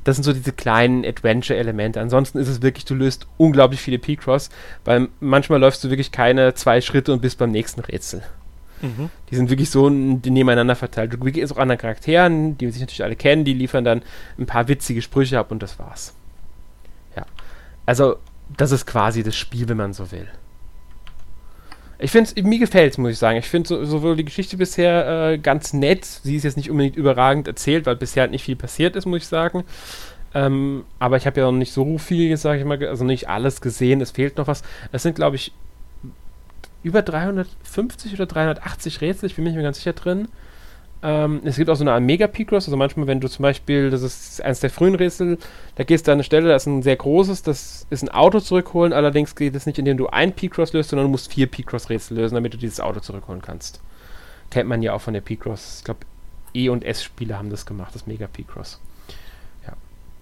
[0.04, 2.00] Das sind so diese kleinen Adventure-Elemente.
[2.00, 4.50] Ansonsten ist es wirklich, du löst unglaublich viele P-Cross,
[4.86, 8.22] weil manchmal läufst du wirklich keine zwei Schritte und bist beim nächsten Rätsel.
[8.82, 9.10] Mhm.
[9.30, 11.14] Die sind wirklich so nebeneinander verteilt.
[11.14, 14.02] Du begegnest auch anderen Charakteren, die sich natürlich alle kennen, die liefern dann
[14.38, 16.14] ein paar witzige Sprüche ab und das war's.
[17.16, 17.26] Ja.
[17.86, 18.18] Also,
[18.58, 20.28] das ist quasi das Spiel, wenn man so will.
[22.00, 23.38] Ich finde mir gefällt es, muss ich sagen.
[23.38, 26.04] Ich finde so, sowohl die Geschichte bisher äh, ganz nett.
[26.04, 29.20] Sie ist jetzt nicht unbedingt überragend erzählt, weil bisher halt nicht viel passiert ist, muss
[29.20, 29.64] ich sagen.
[30.34, 33.62] Ähm, aber ich habe ja noch nicht so viel, sage ich mal, also nicht alles
[33.62, 34.02] gesehen.
[34.02, 34.64] Es fehlt noch was.
[34.92, 35.54] Es sind, glaube ich,
[36.84, 39.28] über 350 oder 380 Rätsel.
[39.28, 40.28] Ich bin mir nicht mehr ganz sicher drin.
[41.04, 44.04] Ähm, es gibt auch so eine Art Mega-Picross, also manchmal, wenn du zum Beispiel, das
[44.04, 45.38] ist eines der frühen Rätsel,
[45.76, 48.40] da gehst du an eine Stelle, da ist ein sehr großes, das ist ein Auto
[48.40, 52.16] zurückholen, allerdings geht es nicht, indem du ein Picross löst, sondern du musst vier Picross-Rätsel
[52.16, 53.82] lösen, damit du dieses Auto zurückholen kannst.
[54.50, 55.80] Kennt man ja auch von der Picross.
[55.80, 56.02] Ich glaube,
[56.54, 58.80] E- und S-Spiele haben das gemacht, das Mega-Picross.
[59.68, 59.74] Ja.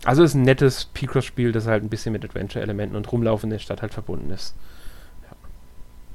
[0.04, 3.60] Also ist ein nettes Picross-Spiel, das halt ein bisschen mit Adventure-Elementen und Rumlaufen in der
[3.60, 4.56] Stadt halt verbunden ist.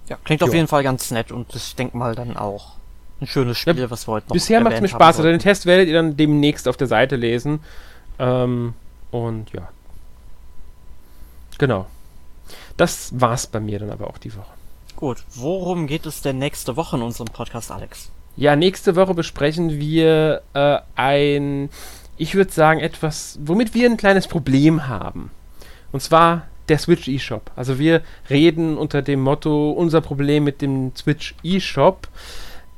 [0.09, 0.47] Ja, klingt jo.
[0.47, 2.77] auf jeden Fall ganz nett und ich denke mal dann auch
[3.21, 5.17] ein schönes Spiel, ja, was wir heute noch Bisher macht es mir Spaß.
[5.19, 7.61] Also den Test werdet ihr dann demnächst auf der Seite lesen.
[8.19, 8.75] Ähm,
[9.11, 9.69] und ja.
[11.59, 11.87] Genau.
[12.77, 14.53] Das war's bei mir dann aber auch die Woche.
[14.97, 18.11] Gut, worum geht es denn nächste Woche in unserem Podcast, Alex?
[18.37, 21.71] Ja, nächste Woche besprechen wir äh, ein,
[22.19, 25.31] ich würde sagen, etwas, womit wir ein kleines Problem haben.
[25.93, 27.51] Und zwar der Switch eShop.
[27.57, 32.09] Also wir reden unter dem Motto unser Problem mit dem Switch eShop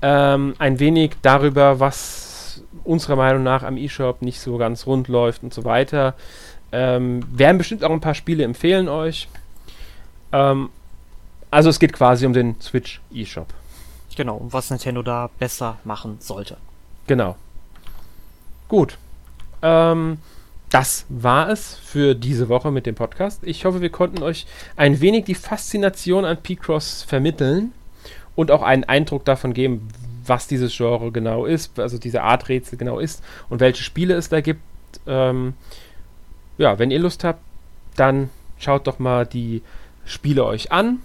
[0.02, 5.42] ähm, ein wenig darüber, was unserer Meinung nach am eShop nicht so ganz rund läuft
[5.42, 6.14] und so weiter.
[6.70, 9.28] Ähm, werden bestimmt auch ein paar Spiele empfehlen euch.
[10.32, 10.70] Ähm,
[11.50, 13.48] also es geht quasi um den Switch eShop.
[14.16, 16.56] Genau, und was Nintendo da besser machen sollte.
[17.06, 17.36] Genau.
[18.68, 18.98] Gut.
[19.62, 20.18] Ähm,
[20.70, 23.42] das war es für diese Woche mit dem Podcast.
[23.44, 24.46] Ich hoffe, wir konnten euch
[24.76, 27.72] ein wenig die Faszination an P-Cross vermitteln
[28.36, 29.88] und auch einen Eindruck davon geben,
[30.24, 34.28] was dieses Genre genau ist, also diese Art Rätsel genau ist und welche Spiele es
[34.28, 34.60] da gibt.
[35.06, 35.54] Ähm,
[36.58, 37.40] ja, wenn ihr Lust habt,
[37.96, 39.62] dann schaut doch mal die
[40.04, 40.98] Spiele euch an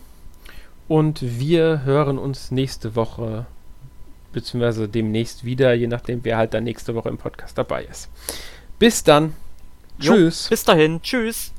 [0.87, 3.45] und wir hören uns nächste Woche
[4.33, 8.09] beziehungsweise demnächst wieder, je nachdem, wer halt dann nächste Woche im Podcast dabei ist.
[8.79, 9.33] Bis dann.
[10.03, 10.49] Jo, Tschüss.
[10.49, 11.01] Bis dahin.
[11.01, 11.53] Tschüss.